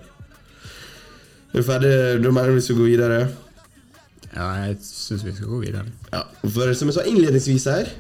[1.54, 1.94] Er du ferdig?
[2.24, 3.20] Du mener vi skal gå videre?
[4.36, 5.86] Ja, jeg syns vi skal gå videre.
[6.12, 7.94] Ja, for som jeg sa innledningsvis her,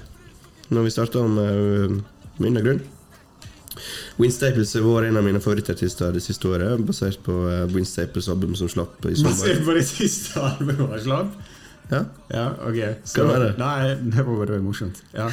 [0.74, 2.02] når vi starta med,
[2.42, 2.82] med undergrunn
[4.16, 7.88] Win Staples har vært en av mine favorittartister det siste året, basert på uh, Win
[7.88, 9.36] Staples album som slapp i sommer.
[9.36, 11.51] Basert på det siste albumet han slapp?
[11.91, 12.01] Ja.
[12.32, 12.80] Ja, ok.
[13.03, 13.51] Så, det var det?
[13.59, 15.03] Nei, det var bare morsomt.
[15.13, 15.28] Ja.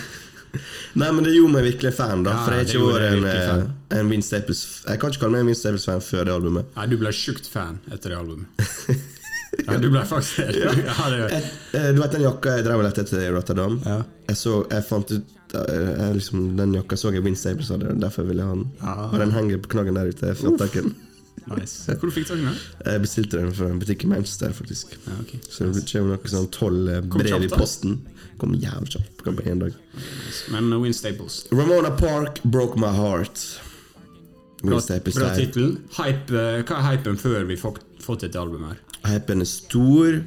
[1.00, 2.34] Nei, men det gjorde meg virkelig fan, da.
[2.34, 5.38] Ja, for jeg har ikke vært en, eh, en Win Staples Jeg kan ikke kalle
[5.38, 6.74] meg en Win Staples-fan før det albumet.
[6.76, 8.68] Nei, du ble sjukt fan etter det albumet.
[9.52, 10.70] Ja, du ble faktisk ja.
[10.88, 11.18] Ja, det.
[11.28, 13.74] Jeg, eh, du vet den jakka jeg drev og lette etter i Rotterdam?
[13.84, 13.98] Ja.
[14.30, 17.94] Jeg, så, jeg fant ut eh, jeg, liksom, Den jakka så jeg Wind Stables hadde,
[18.00, 18.68] derfor ville jeg ha den.
[18.82, 18.94] Ja.
[19.08, 20.30] Og den henger på knaggen der ute.
[20.32, 20.94] Jeg fant tak den.
[21.50, 21.90] Nice.
[21.98, 22.58] Hvor du fikk tak i den?
[22.86, 24.94] Jeg bestilte den fra en butikk i Manchester, faktisk.
[25.06, 25.40] Ja, okay.
[25.48, 27.58] Så det kommer noe sånn tolv eh, brev i da.
[27.58, 27.98] posten.
[28.40, 29.24] Kom jævlig kjapt.
[29.26, 29.76] Kom på en dag.
[30.54, 31.42] Men uh, Win Staples.
[31.52, 33.42] Ramona Park broke my heart.
[34.62, 35.74] Bra, bra tittel.
[35.98, 38.84] Hype, hva er hypen før vi fått dette albumet her?
[39.10, 40.22] Hypen er stor.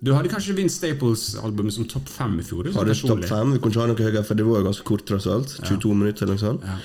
[0.00, 2.68] Du hadde kanskje Vince Staples-albumet som topp fem i fjor?
[2.76, 3.52] Hadde topp fem.
[3.56, 5.56] Vi kunne ikke ha noe høyere, for det var jo ganske kort, tross alt.
[5.66, 6.66] 22 minutter eller noe sånt.
[6.68, 6.78] Ja.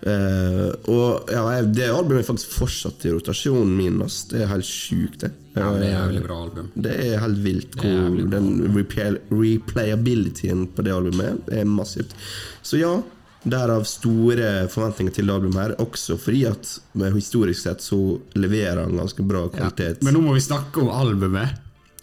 [0.00, 3.98] Uh, og ja, det albumet er faktisk fortsatt i rotasjonen min.
[4.02, 4.22] ass.
[4.30, 5.30] Det er helt sjukt, det.
[5.52, 6.70] Ja, det er veldig jævlig bra album.
[6.86, 12.14] Det er helt vilt hvor den replay, replayabilityen på det albumet er massivt.
[12.64, 12.94] Så ja,
[13.44, 15.76] derav store forventninger til det albumet her.
[15.84, 16.72] Også fordi at
[17.14, 18.00] historisk sett så
[18.40, 19.52] leverer han ganske bra Ja.
[19.58, 20.02] kvalitet.
[20.02, 21.60] Men nå må vi snakke om albumet.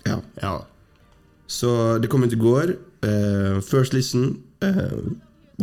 [0.08, 0.20] Ja.
[0.42, 0.56] Ja.
[1.48, 2.76] Så det kom ut i går.
[3.06, 4.38] Uh, first listen.
[4.64, 5.14] Uh,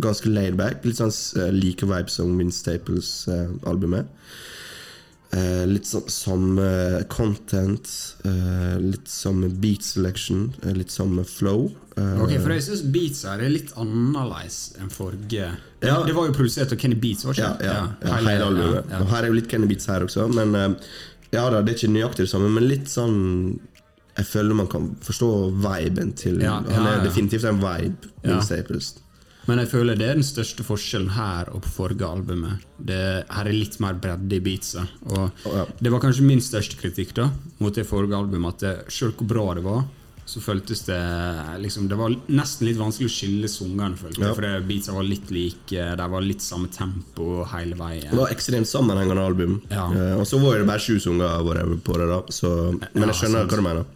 [0.00, 0.84] ganske laid back.
[0.86, 4.06] Litt sånn uh, like vibe som Vince Staples-albumet.
[5.66, 6.66] Litt sånn samme
[7.10, 7.88] content,
[8.78, 10.44] litt samme beat selection,
[10.76, 11.64] litt samme flow.
[12.22, 15.48] Ok, for jeg syns beats her er litt annerledes enn forrige.
[15.82, 15.96] Det, Ja.
[16.06, 17.64] det var jo produsert av Kenny Beats, var det ja, ikke?
[17.66, 19.10] ja, ja, hele- hele albumet.
[19.10, 20.54] her er jo litt Kenny Beats her også, men
[21.32, 23.58] ja da, det er ikke nøyaktig det samme, men litt sånn
[24.14, 25.30] Jeg føler man kan forstå
[25.64, 28.12] viben til Ja, Han ja, er definitivt en vibe.
[29.44, 32.62] Men jeg føler det er den største forskjellen her og på forrige albumet.
[32.78, 34.86] Det, her er litt mer bredde i beatsa.
[35.10, 35.66] Ja.
[35.80, 37.28] det var kanskje min største kritikk da
[37.60, 38.56] mot det forrige albumet.
[38.56, 39.84] At det, selv hvor bra det var,
[40.24, 40.96] så føltes det
[41.60, 44.36] liksom Det var nesten litt vanskelig å skille sangene, følte jeg.
[44.38, 48.08] For beatsa var litt like, de var litt samme tempo hele veien.
[48.08, 49.58] Det var ekstremt sammenhengende album.
[49.68, 49.90] Ja.
[49.92, 51.44] Eh, og så var det bare sju sanger
[51.84, 52.22] på det, da.
[52.32, 52.54] Så,
[52.94, 53.92] men jeg skjønner hva du mener.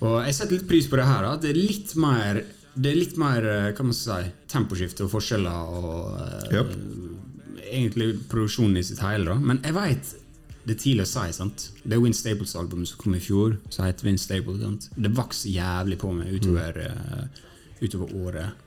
[0.00, 1.26] Og jeg setter litt pris på det her.
[1.28, 2.42] At Det er litt mer
[2.74, 6.70] Det er litt mer eh, hva man skal si, temposkifte og forskjeller og yep.
[6.70, 9.26] uh, egentlig produksjonen i sitt hele.
[9.26, 9.34] da.
[9.34, 10.14] Men jeg veit
[10.60, 11.26] det er tidlig å si.
[11.34, 11.66] sant?
[11.82, 14.62] Det Win Staples-albumet som kom i fjor, som heter Win Staples.
[14.62, 14.88] sant?
[14.94, 17.44] Det vokser jævlig på meg utover, uh,
[17.82, 18.66] utover året.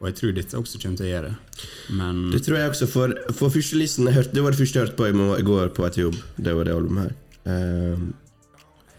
[0.00, 1.68] Og jeg tror dette også kommer til å gjøre det.
[1.98, 4.78] Men Det tror jeg også, for, for første listen jeg hørte, Det var det første
[4.78, 6.16] jeg hørte på i går på et jobb.
[6.40, 7.16] Det var det albumet her.
[7.52, 8.06] Ehm,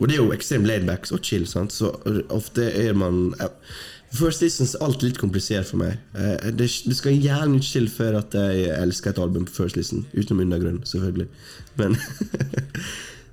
[0.02, 1.72] og det er jo ekstremt laidbacks og chill, sant?
[1.76, 1.94] så
[2.34, 3.30] ofte er man
[4.12, 5.94] First listen er alltid litt komplisert for meg.
[6.20, 10.02] Eh, det, skal jævlig mye til før at jeg elsker et album på first listen.
[10.12, 11.30] Utenom undergrunn, selvfølgelig.
[11.80, 11.96] Men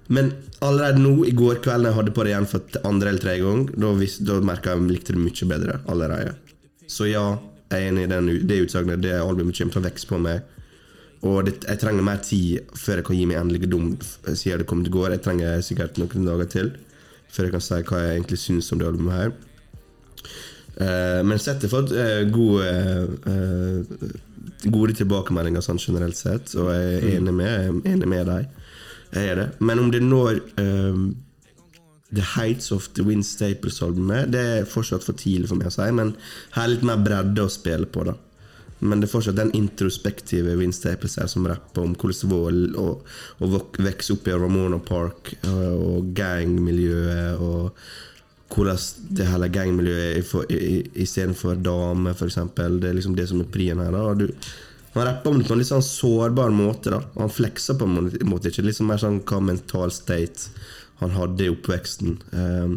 [0.09, 0.31] Men
[0.65, 3.67] allerede nå, i går kveld, jeg hadde på det igjen for andre eller tredje gang,
[3.77, 6.31] da, vis- da merka jeg at jeg likte det mye bedre allerede.
[6.89, 7.25] Så ja,
[7.69, 9.03] jeg er enig i den, det utsagnet.
[9.05, 10.55] Det albumet kommer til å vokse på meg.
[11.27, 13.89] Og det, jeg trenger mer tid før jeg kan gi meg endelig dom,
[14.29, 15.17] siden det kom til går.
[15.17, 16.71] Jeg trenger sikkert noen dager til
[17.29, 19.35] før jeg kan si hva jeg egentlig syns om det albumet her.
[20.79, 22.69] Uh, men sett har fått uh, gode,
[23.27, 24.13] uh,
[24.71, 28.47] gode tilbakemeldinger sånn generelt sett, og jeg er enig med, enig med deg.
[29.13, 29.49] Jeg er det.
[29.65, 30.99] Men om det når eh,
[32.13, 35.89] The Heights of the Wind Staples-albumet, det er fortsatt for tidlig for meg å si,
[35.97, 36.15] men
[36.57, 38.19] her er litt mer bredde å spille på, da.
[38.81, 42.85] Men det er fortsatt den introspektive Vince Staples her som rapper om hvordan det var
[42.85, 42.91] å,
[43.83, 47.75] vokse opp i Ramona Park og, og gangmiljøet, og
[48.55, 48.79] hvordan
[49.19, 52.39] det hele gangmiljøet er istedenfor damer, f.eks.
[52.55, 53.93] Det er liksom det som er prien her.
[53.93, 54.29] da du,
[54.95, 56.95] Han rapper om det på en litt sånn sårbar måte.
[56.95, 58.65] da Han flekser på en måte ikke.
[58.73, 60.55] Sånn mer sånn hva mental state
[61.03, 62.17] han hadde i oppveksten.
[62.33, 62.73] eh,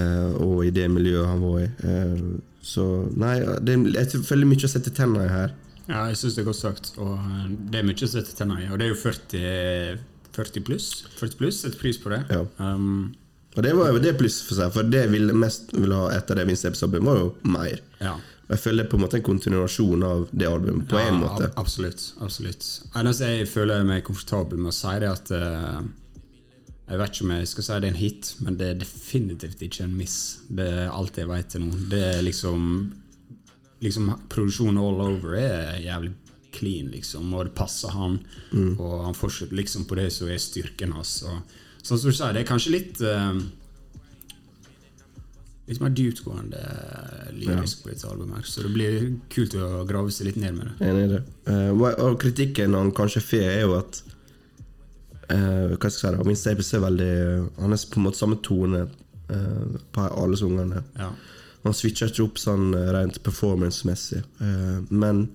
[0.00, 1.68] eh, og i det miljøet han var i.
[1.84, 2.16] Eh,
[2.62, 2.84] så
[3.16, 5.54] nei, det, jeg føler mye å sette tenna i her.
[5.88, 6.92] Ja, jeg syns det er godt sagt.
[6.98, 8.68] Og eh, det er mye å sette tenna i.
[8.70, 10.00] Og det er jo 40,
[10.36, 10.90] 40 pluss.
[11.18, 12.20] 40 pluss, Setter pris på det.
[12.30, 12.44] Ja.
[12.58, 13.14] Um,
[13.56, 16.10] Og det var jo det pluss for seg, for det jeg ville mest ville ha
[16.14, 17.80] etter det Vince Staples-albumet, var jo mer.
[18.00, 18.18] ja.
[18.50, 21.06] Og Jeg føler det er på en måte en kontinuasjon av det albumet, på en
[21.06, 21.44] Ja, måte.
[21.46, 22.00] ab- Absolutt.
[22.20, 22.64] absolutt.
[22.98, 25.82] Eneste jeg føler meg komfortabel med å si, det er at eh,
[26.90, 29.60] Jeg vet ikke om jeg skal si det er en hit, men det er definitivt
[29.62, 30.16] ikke en miss.
[30.50, 31.84] Det er alt jeg vet til nå.
[31.92, 32.66] Det er liksom
[33.80, 36.10] Liksom Produksjonen all over er jævlig
[36.52, 38.18] clean, liksom, og det passer han.
[38.52, 38.74] Mm.
[38.74, 41.22] Og han fortsetter liksom på det som er styrken hans.
[41.22, 41.62] Altså.
[41.80, 43.40] sånn som du sier, det er kanskje litt uh,
[45.70, 46.60] Litt mer dyptgående
[47.38, 50.88] lyrisk på dette albumet, så det blir kult å grave seg litt ned med det.
[50.88, 51.20] Enig i det.
[51.46, 54.00] Uh, og kritikken han kanskje får, er jo at
[55.30, 57.10] eh, Hva skal jeg si da Min Staples er veldig
[57.62, 58.80] Han er på en måte samme tone
[59.30, 60.82] eh, på alle sangene.
[60.98, 61.10] Ja.
[61.64, 64.22] Han switcher ikke opp sånn eh, rent performance-messig.
[64.40, 65.26] Eh, men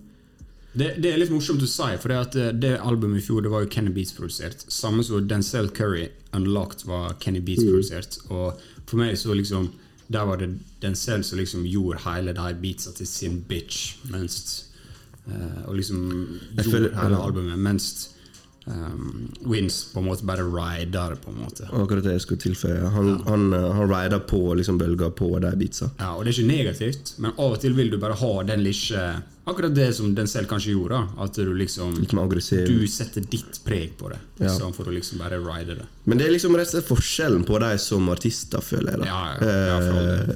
[0.75, 3.45] Det, det er litt morsomt å si, for det, at eh, det albumet i fjor
[3.45, 4.65] det var jo Kenny Beats produsert.
[4.73, 8.17] Samme som Denzel Curry Unlocked var Kenny Beats produsert.
[8.27, 9.71] Og for meg så liksom
[10.11, 10.49] Der var det
[10.83, 13.95] Denzel som liksom gjorde hele de her beatsa til sin bitch.
[14.11, 14.65] Mens
[15.25, 16.01] uh, Og liksom
[16.57, 17.57] gjorde føler- hele albumet.
[17.57, 17.87] Mens
[18.67, 21.67] um, Wins på en måte bare rider det, på en måte.
[21.69, 22.89] akkurat det jeg skulle tilføye.
[22.95, 25.91] Han, han, eh, han rider på liksom bølger på de beatsa.
[25.99, 28.63] Ja, og Det er ikke negativt, men av og til vil du bare ha den
[28.65, 30.97] lille Akkurat det som den selv kanskje gjorde.
[31.21, 31.91] At du liksom.
[32.01, 34.47] Du setter ditt preg på det, Ja.
[34.49, 35.85] istedenfor å liksom bare ride det.
[36.05, 38.99] Men det er liksom rett og slett forskjellen på de som artister, føler jeg.
[39.01, 40.31] da Ja, ja, ja.
[40.31, 40.35] Eh,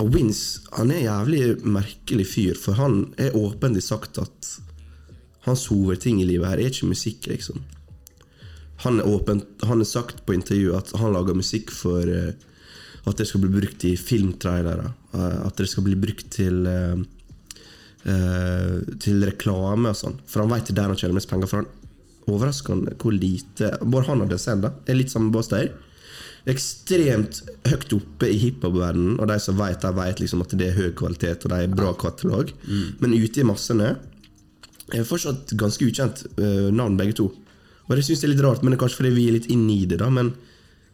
[0.00, 4.58] Og Wins han er en jævlig merkelig fyr, for han er åpenlig sagt at
[5.46, 7.62] hans hovedting i livet her er ikke musikk, liksom.
[8.82, 12.32] Han er åpent, han har sagt på intervju at han lager musikk for uh,
[13.06, 14.90] at det skal bli brukt i filmtrailere.
[15.14, 17.02] Uh, at det skal bli brukt til uh,
[18.02, 20.16] Til reklame og sånn.
[20.26, 21.46] For han veit det er der han tjener mest penger.
[21.46, 21.68] For han
[22.26, 25.68] overraskende hvor lite Bare han og det selv da, er litt samme bås der.
[26.50, 30.80] Ekstremt høyt oppe i hiphop-verdenen, og de som vet, de vet liksom at det er
[30.80, 32.50] høy kvalitet og de er bra katalog.
[32.98, 33.92] Men ute i massene
[35.00, 37.30] er fortsatt ganske ukjent uh, navn, begge to.
[37.88, 39.50] Og det syns jeg er litt rart, men det er kanskje fordi vi er litt
[39.52, 39.98] inne i det.
[40.02, 40.32] da Men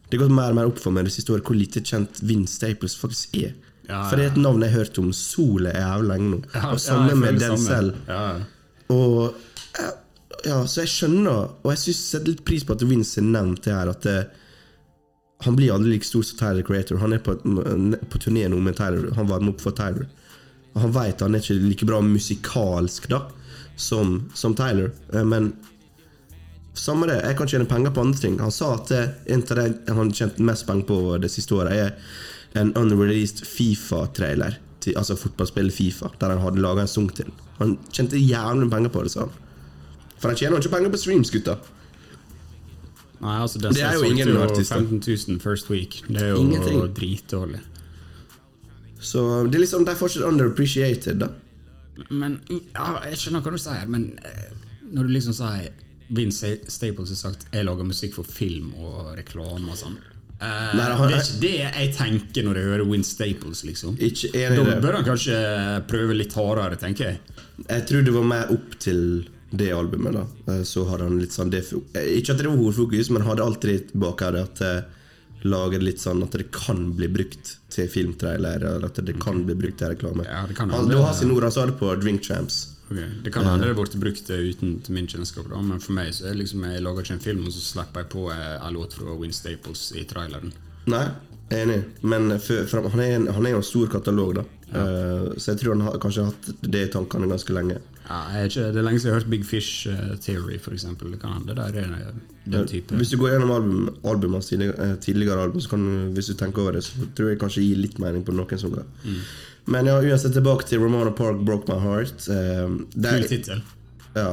[0.08, 2.22] det har gått mer og mer opp for meg det siste året hvor lite kjent
[2.24, 3.52] Vince Staples faktisk er.
[3.88, 6.40] Ja, For det er et navn jeg har hørt om så jævlig lenge nå.
[6.54, 7.96] Ja, og samme med den selv.
[8.08, 8.24] Ja.
[8.92, 9.34] Og
[9.80, 9.94] eh,
[10.48, 13.64] ja, Så jeg skjønner, og jeg synes setter litt pris på at Vince er nevnt
[13.64, 13.92] det her.
[13.92, 14.18] At det,
[15.44, 17.00] han blir aldri like stor som Tyler Creator.
[17.00, 19.10] Han er på, på turné nå med Tyler.
[19.16, 20.08] Han varmer opp for Tyler.
[20.74, 23.24] Og han vet han er ikke like bra musikalsk da
[23.78, 24.90] som, som Tyler.
[25.14, 25.52] Eh, Men
[26.78, 28.36] samme det, jeg kan tjene penger på andre ting.
[28.42, 31.72] Han sa at en av det han har tjent mest penger på det siste året,
[31.74, 34.58] er en unreleased Fifa-trailer.
[34.96, 37.26] Altså fotballspillet Fifa, der han hadde laga en sang til.
[37.58, 39.34] Han tjente jævlig penger på det, sa han.
[40.18, 41.56] For han tjener jo ikke penger på streams, gutta.
[43.18, 44.78] Nei, altså Det er jo ingen artister.
[44.78, 45.02] 15
[45.34, 45.98] 000 first week.
[46.08, 46.80] Det er jo Ingenting.
[46.94, 47.60] dritdårlig.
[49.00, 51.28] Så det er liksom, de er fortsatt underappreciated, da.
[52.10, 54.52] Men ja, Jeg skjønner hva du sier, men eh,
[54.92, 55.70] når du liksom sier
[56.08, 59.98] Vince Staples har sagt 'jeg lager musikk for film og reklame' og sånn
[60.38, 63.96] Uh, Nei, Det er ikke det jeg tenker når jeg hører Win Staples, liksom.
[63.98, 65.38] Ikke enig Da bør han kanskje
[65.90, 67.18] prøve litt hardere, tenker jeg.
[67.66, 69.00] Jeg tror det var mer opp til
[69.50, 70.12] det albumet.
[70.14, 73.42] da Eh, Så hadde han litt sånn det, Ikke at det var hovedfokus, men hadde
[73.42, 74.62] alltid bak her at
[75.38, 79.14] eh, Lager det litt sånn at det kan bli brukt til filmtrailer, eller at det
[79.22, 80.26] kan bli brukt til reklame.
[80.26, 80.96] Ja, det kan han, hende.
[80.96, 82.66] det var sine ord han sa det på Drink Champs.
[82.88, 83.08] Okay.
[83.24, 86.28] Det kan hende det ble brukt eh, uten min kjennskap, da, men for meg så
[86.28, 88.78] er det liksom jeg lager ikke en film, og så slipper jeg på eh, en
[88.78, 90.54] låt fra Win Staples i traileren.
[90.88, 91.04] Nei,
[91.52, 94.46] enig, men for, for han, er han er jo en stor katalog, da.
[94.68, 97.78] Eh, så jeg tror han har, kanskje har hatt det i tankene ganske lenge.
[98.08, 101.10] Ja, er ikke, det er lenge siden jeg har hørt Big Fish uh, Theory, eksempel.
[101.12, 102.12] Det kan hende der er
[102.48, 102.96] den type.
[102.96, 106.34] Hvis du går gjennom album, albumene tidligere, eh, tidligere album, så kan du, hvis du
[106.34, 108.86] tenker over det, så tror jeg kanskje gir litt mening på noen sanger.
[109.04, 109.18] Mm.
[109.74, 112.24] Men ja, uansett tilbake til Romana Park, 'Broke My Heart'.
[112.32, 113.62] Uh, det Kul er, tittel.
[114.16, 114.30] ja.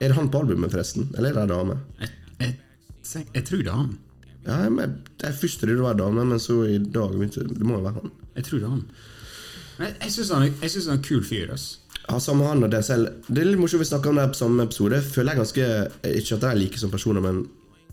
[0.00, 1.08] er det han på albumet, forresten?
[1.16, 1.78] Eller er det ei dame?
[2.00, 2.08] Jeg,
[2.40, 3.98] jeg, jeg, tror det er han.
[4.46, 7.80] Ja, men Jeg først trodde det var dame, men så i dag Det må jo
[7.80, 8.10] være han.
[8.36, 8.84] Jeg tror det er han.
[9.78, 11.52] Men jeg, jeg syns han, er- han er en kul fyr.
[11.52, 11.78] ass.
[12.08, 13.04] Ja, samme han og DSL.
[13.28, 14.96] Det er litt morsomt vi snakker om det på samme episode.
[14.96, 15.66] Jeg føler jeg ganske
[16.22, 17.42] Ikke at de er like som personer, men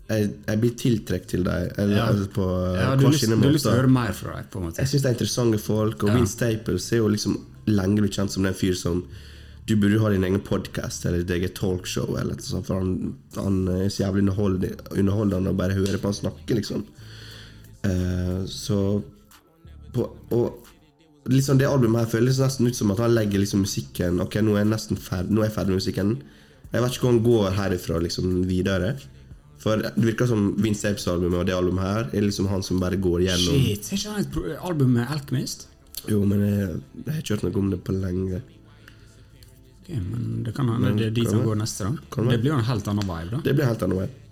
[0.06, 1.92] jeg, jeg blir tiltrukket til dem.
[1.92, 2.06] Ja.
[2.06, 2.46] altså på
[2.78, 4.80] Ja, du lyst, du lyst til å høre mer fra deg, på en måte.
[4.80, 6.16] Jeg syns det er interessante folk, og Ja.
[6.16, 9.02] Vince Staples er jo liksom lenge blitt kjent som den fyr som
[9.66, 12.14] du burde ha din egen podkast eller ditt eget talkshow.
[12.20, 16.60] Eller sånt, for han, han er så jævlig underholdende å bare høre på han snakke,
[16.60, 16.86] liksom.
[17.86, 19.02] Uh, så
[19.94, 20.65] på, Og
[21.28, 24.54] liksom det albumet her føles nesten ut som at han legger liksom musikken Ok, nå
[24.56, 26.16] er jeg nesten ferdig, nå er jeg ferdig med musikken.
[26.72, 28.96] Jeg vet ikke hvor han går herifra liksom videre.
[29.58, 32.96] For det virker som Vince Apes-albumet og det albumet her er liksom han som bare
[33.00, 35.66] går gjennom Shit, er ikke han et album med Alchemist?
[36.06, 36.68] Jo, men jeg,
[37.06, 38.42] jeg har ikke hørt noe om det på lenge.
[39.80, 42.22] Ok, men det kan hende det er dit han går neste, da.
[42.22, 43.40] det- Det blir jo en helt annen vibe, da.
[43.42, 44.22] Det blir helt annen vibe.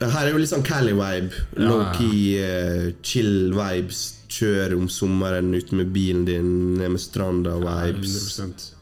[0.00, 1.32] Her er jo litt sånn Cali-vibe.
[1.56, 4.02] Low-key, uh, chill vibes.
[4.36, 8.16] Kjør om sommeren ute med bilen din, ned med stranda-vibes.
[8.40, 8.72] 100%.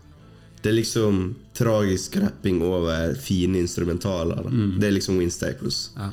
[0.63, 4.41] Det er liksom tragisk rapping over fine instrumentaler.
[4.49, 4.79] Mm.
[4.81, 5.91] Det er liksom Win Staples.
[5.99, 6.09] Ja.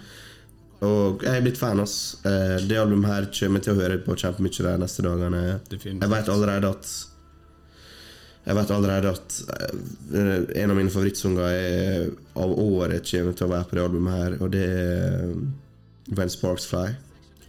[0.81, 1.79] Og jeg er blitt fan.
[1.79, 2.17] ass.
[2.25, 5.59] Eh, Det albumet her kommer jeg til å høre på kjempemye de neste dagene.
[5.71, 6.91] Jeg vet allerede at
[8.43, 9.35] Jeg vet allerede at
[10.11, 14.17] eh, en av mine favorittsanger er- av året kommer til å være på det albumet
[14.17, 15.35] her, og det er
[16.17, 16.95] When Sparks Fly.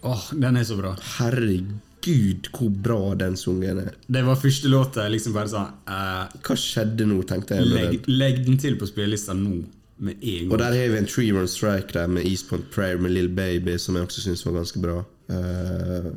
[0.02, 0.94] Åh, den er så bra.
[1.18, 3.92] Herregud, hvor bra den sungen er.
[4.06, 7.70] Det var første låta jeg liksom bare sa eh, Hva skjedde nå, tenkte jeg.
[7.70, 9.60] legg, legg den til på spillelista nå,
[10.02, 12.98] med en Og der har vi en Three Run Strike der med East Point Prayer
[12.98, 14.98] med Lill Baby, som jeg også syns var ganske bra.
[15.30, 16.12] Eh,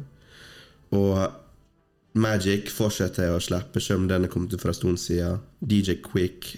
[0.98, 1.18] og
[2.16, 5.42] Magic fortsetter jeg å slippe, selv om den er kommet ut for en stund siden.
[5.60, 6.56] DJ Quick.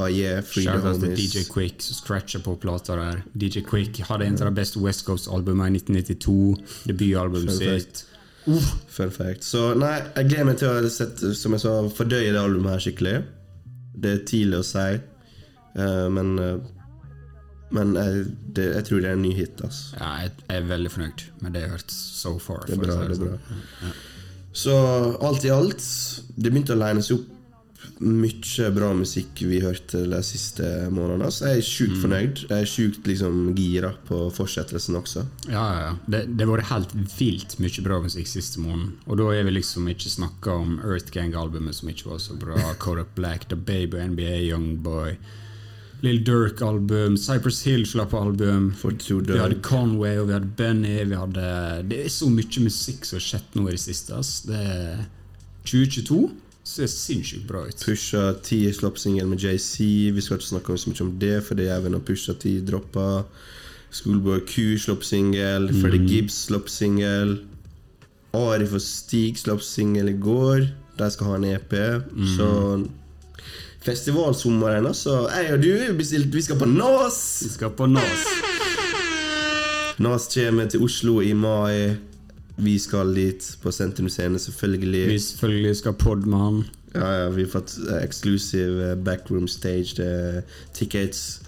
[0.00, 3.22] Ah, yeah, Free the Shout out til DJ Quick som scratcher på plata der.
[3.34, 6.56] DJ Quick hadde en av de beste West Coast-albumene i 1992.
[6.88, 7.98] Debutalbumet sitt.
[7.98, 8.06] sitt.
[8.88, 9.44] Fun fact.
[9.44, 12.84] Så nei, jeg gleder meg til å sette, som jeg sa, fordøye det albumet her
[12.86, 13.16] skikkelig.
[14.00, 14.90] Det er tidlig å si,
[15.76, 16.76] uh, men uh,
[17.70, 18.22] Men jeg,
[18.56, 19.60] det, jeg tror det er en ny hit.
[19.62, 19.92] Altså.
[19.94, 22.64] Ja, jeg jeg er veldig fornøyd med det jeg har hørt so far.
[22.66, 22.96] Det er bra.
[23.06, 23.36] det er bra
[23.84, 23.90] Ja.
[24.52, 24.72] Så
[25.22, 25.84] alt i alt,
[26.34, 27.28] det begynte å lines opp
[28.00, 31.28] mye bra musikk vi hørte de siste månedene.
[31.30, 32.00] Så jeg er sjukt Mm.
[32.02, 32.38] fornøyd.
[32.48, 35.26] Jeg er sjukt liksom gira på fortsettelsen også.
[35.50, 35.96] Ja, ja, ja.
[36.08, 38.94] Det, det har vært helt vilt mye bra musikk siste måneden.
[39.06, 42.56] Og da er vi liksom ikke snakka om Earth Gang-albumet som ikke var så bra,
[42.78, 45.16] Kodak Black, The Baby, NBA, Youngboy,
[46.02, 48.70] Lill Durk-album, Cypress Hill slapp album.
[48.72, 51.04] Vi hadde Conway og vi hadde Benny.
[51.04, 51.44] Vi hadde,
[51.90, 54.16] det er så mye musikk som har skjedd nå i det siste.
[54.16, 54.40] ass.
[54.48, 55.04] Det er
[55.68, 56.30] 2022
[56.70, 57.84] ser sinnssykt bra ut.
[57.84, 60.10] Pusha T slapp singel med JC.
[60.14, 63.24] Vi skal ikke snakke så mye om det, for det er har Pusha T droppa.
[63.90, 65.70] Schoolboy Q slapp singel.
[65.80, 67.40] Freddie Gibbs slapp singel.
[68.36, 70.68] Arif og Stig slapp singel i går.
[70.98, 71.74] De skal ha en EP.
[72.36, 72.50] Så
[73.82, 75.24] festivalsommeren, altså.
[75.34, 77.18] Jeg og du vi bestilte Vi skal på Nas!
[77.46, 78.28] Vi skal på Nas.
[80.00, 81.96] Nas kommer til Oslo i mai.
[82.60, 85.04] Vi skal dit på Sentrum Scene, selvfølgelig.
[85.14, 86.58] Vi selvfølgelig skal pod med han.
[86.94, 90.42] Ja, ja, vi har fått eksklusiv exclusive eh, backroom stage eh,
[90.74, 91.40] tickets.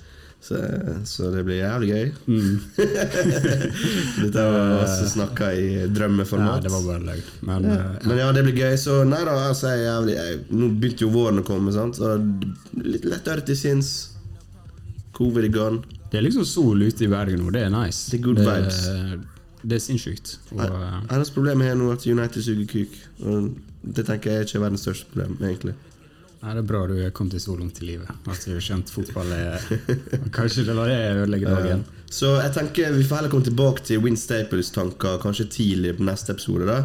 [0.43, 0.59] Så,
[1.07, 2.07] så det blir jævlig gøy.
[4.23, 6.63] Dette var også snakka i Ja, drømmeformat.
[6.65, 7.29] det var bare løgn.
[7.47, 7.77] Men ja.
[7.77, 8.77] eh, Men ja, det blir gøy.
[8.79, 11.99] Så nei da, altså, jeg er jævlig jeg, Nå begynte jo våren å komme, sant?
[12.01, 12.17] så
[12.83, 13.93] litt lettere til sinns.
[15.15, 15.83] Covid er gone.
[16.11, 17.51] det er liksom sol ute i Bergen nå.
[17.55, 18.11] Det er nice.
[18.11, 18.83] Det er good vibes.
[18.87, 19.21] Det
[19.77, 20.37] er sinnssykt.
[20.57, 22.99] Og, eh, problem problemet er nå at United suger kuk.
[23.83, 25.75] Det tenker jeg ikke er verdens største problem, egentlig.
[26.43, 28.09] Nei, det er bra du er kommet så langt i livet.
[28.27, 29.63] At du har skjønt fotball er
[30.37, 31.85] Kanskje det var det jeg ødelegger dagen.
[32.11, 36.35] Så jeg tenker vi får heller komme tilbake til Win Staples-tanker kanskje tidlig på neste
[36.35, 36.67] episode.
[36.67, 36.81] da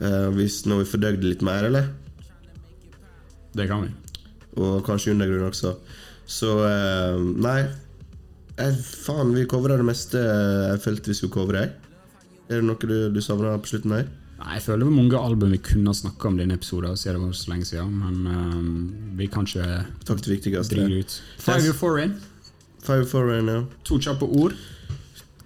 [0.00, 1.90] uh, Hvis Når vi fordøyde litt mer, eller?
[3.56, 3.92] Det kan vi.
[4.64, 5.76] Og kanskje undergrunn også.
[6.24, 7.66] Så uh, nei.
[8.56, 11.66] Jeg, faen, vi covra det meste jeg følte vi skulle covre.
[12.48, 14.06] Er det noe du, du savner på slutten her?
[14.36, 16.96] Nei, Jeg føler det var mange album vi kunne ha snakka om i denne episoden,
[17.00, 17.94] siden det var så lenge siden.
[18.02, 18.72] Men um,
[19.18, 19.68] vi kan ikke
[20.06, 20.76] Takk til viktigste.
[20.76, 21.16] drille ut.
[21.38, 22.18] Five Year Foreign.
[22.84, 23.62] Five Foreign, ja.
[23.88, 24.54] To kjappe ord.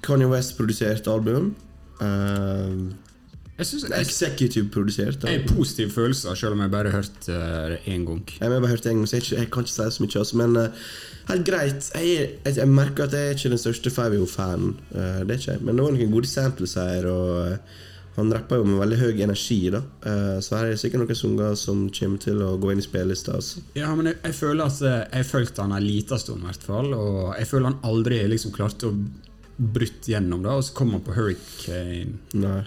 [0.03, 1.55] Kanye West produsert album.
[2.01, 2.91] Uh,
[3.61, 3.97] Jeg synes jeg,
[5.41, 8.23] har positive følelser, selv om jeg bare har hørt eh, det én gang.
[8.41, 10.19] Jeg har bare hørt det en gang, så jeg, jeg kan ikke si så mye.
[10.19, 10.71] Altså, men eh,
[11.31, 11.93] helt greit.
[11.95, 14.75] Jeg, jeg, jeg merker at jeg er ikke den største Fivio-fanen.
[14.95, 15.63] Uh, det er ikke jeg.
[15.65, 17.79] Men det var noen gode samples her, og uh,
[18.17, 19.59] han rapper jo med veldig høy energi.
[19.73, 22.83] da uh, Så her er det sikkert noen sanger som kommer til å gå inn
[22.83, 23.39] i spillelista.
[23.39, 23.63] Altså.
[23.79, 26.67] Ja, men jeg, jeg føler at eh, jeg følte han en liten stund, i hvert
[26.67, 26.93] fall.
[26.97, 28.97] Og jeg føler han aldri liksom klarte å
[29.61, 30.59] bryte gjennom, da.
[30.59, 32.61] Og så kom han på Hurricane Nei.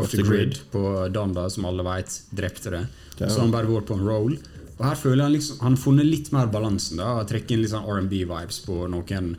[0.00, 0.82] Off the Grid på
[1.12, 2.84] Donda, som alle vet drepte det.
[3.18, 3.28] Ja.
[3.28, 4.38] Så han bare går på en roll.
[4.80, 7.00] Og her føler jeg liksom Han har funnet litt mer balansen.
[7.00, 9.34] da Trekke inn litt sånn R&B-vibes på noen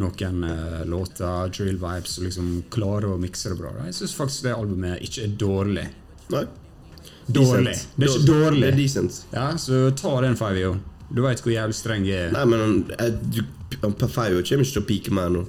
[0.00, 3.74] Noen uh, låter, drill-vibes, og liksom klare å mikse det bra.
[3.76, 5.82] da Jeg syns faktisk det albumet ikke er dårlig.
[6.32, 6.46] Nei.
[7.28, 7.74] Dårlig.
[7.74, 7.98] Decent.
[7.98, 8.62] Det er ikke dårlig.
[8.62, 9.18] Det er decent.
[9.34, 10.78] Ja, så ta den Fivio.
[11.10, 12.32] Du veit hvor jævlig streng jeg er.
[12.32, 13.42] Nei, men han, eh, du,
[13.82, 15.44] han kommer ikke til å peake meg nå.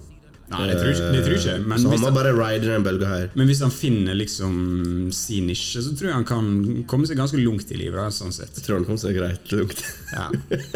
[0.52, 3.08] Nei, det tror jeg tror ikke, men så han må han- bare ride den bølga
[3.08, 3.30] her.
[3.39, 7.39] Men hvis han finner liksom sin nisje, så tror jeg han kan komme seg ganske
[7.39, 7.95] langt i livet.
[7.95, 8.52] da, sånn sett.
[8.60, 10.28] Jeg tror han kom seg greit langt Ja.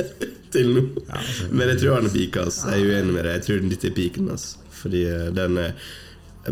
[0.56, 0.86] til nå.
[1.10, 2.38] altså- Men jeg tror han er peak.
[2.48, 2.64] ass.
[2.66, 3.34] Jeg er uenig med deg.
[3.42, 4.32] Jeg tror dette er peaken.
[4.32, 4.58] ass.
[4.72, 5.60] Fordi eh, den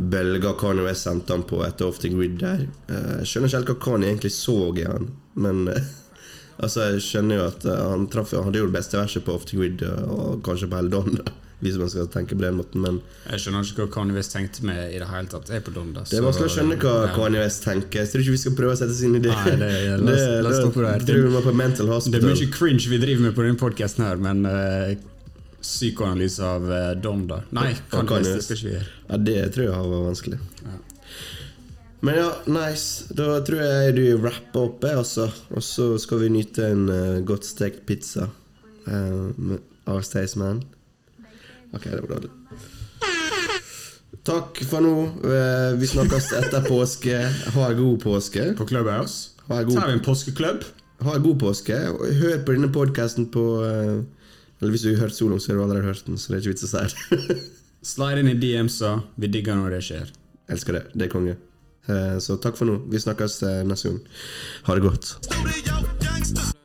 [0.09, 3.59] bølga Kanye West sendte han på etter Off the Grid der eh, Jeg skjønner ikke
[3.59, 5.83] helt hva Kanye egentlig så i han, men eh,
[6.63, 9.45] altså, jeg skjønner jo at han traff Han hadde jo det beste verset på Off
[9.45, 11.23] the Grid, og kanskje på hele Donda,
[11.63, 12.99] hvis man skal tenke på den måten, men
[13.29, 15.49] Jeg skjønner ikke hva Kanye West tenkte med i det hele tatt.
[15.49, 16.03] Jeg er på Donda.
[16.09, 17.13] det er vanskelig å skjønne hva ja.
[17.15, 18.03] Kanye West tenker.
[18.03, 19.33] Jeg tror ikke vi skal prøve å sette oss inn i det.
[19.33, 19.71] Nei, det-
[20.03, 20.93] la det, la la.
[20.99, 24.05] Da driver man på mental Det er mye cringe vi driver med på denne podkasten
[24.07, 24.93] her, men uh,
[25.63, 28.89] psykoanalyse av uh, Donda Nei, Kanye Kanye West, det skal ikke vi gjøre.
[29.07, 30.41] Ja, det tror jeg var vanskelig.
[32.03, 33.13] Men ja, nice.
[33.15, 35.29] Da tror jeg du rapper opp, jeg, altså.
[35.55, 39.53] Og så skal vi nyte en uh, godt stekt pizza uh,
[39.87, 40.59] av Staysman.
[41.73, 42.31] Ok, det var dårlig.
[44.23, 44.91] Takk for nå.
[45.27, 47.17] Eh, vi snakkes etter påske.
[47.55, 48.45] Ha en god påske.
[48.57, 50.61] På Clubhouse Ha en god, har vi en påskeklubb.
[51.03, 51.75] ha en god påske.
[52.21, 53.97] Hør på denne podkasten på eh,
[54.61, 56.41] Eller hvis du har hørt soloen, så har du allerede hørt den, så det er
[56.45, 57.39] ikke vits å si det.
[57.93, 58.93] Slide inn i DMs-a.
[59.19, 60.13] Vi digger når det skjer.
[60.55, 60.83] Elsker det.
[60.95, 61.35] Det er konge.
[61.91, 62.77] Eh, Så takk for nå.
[62.87, 63.99] Vi snakkes neste gang.
[64.69, 66.62] Ha det godt.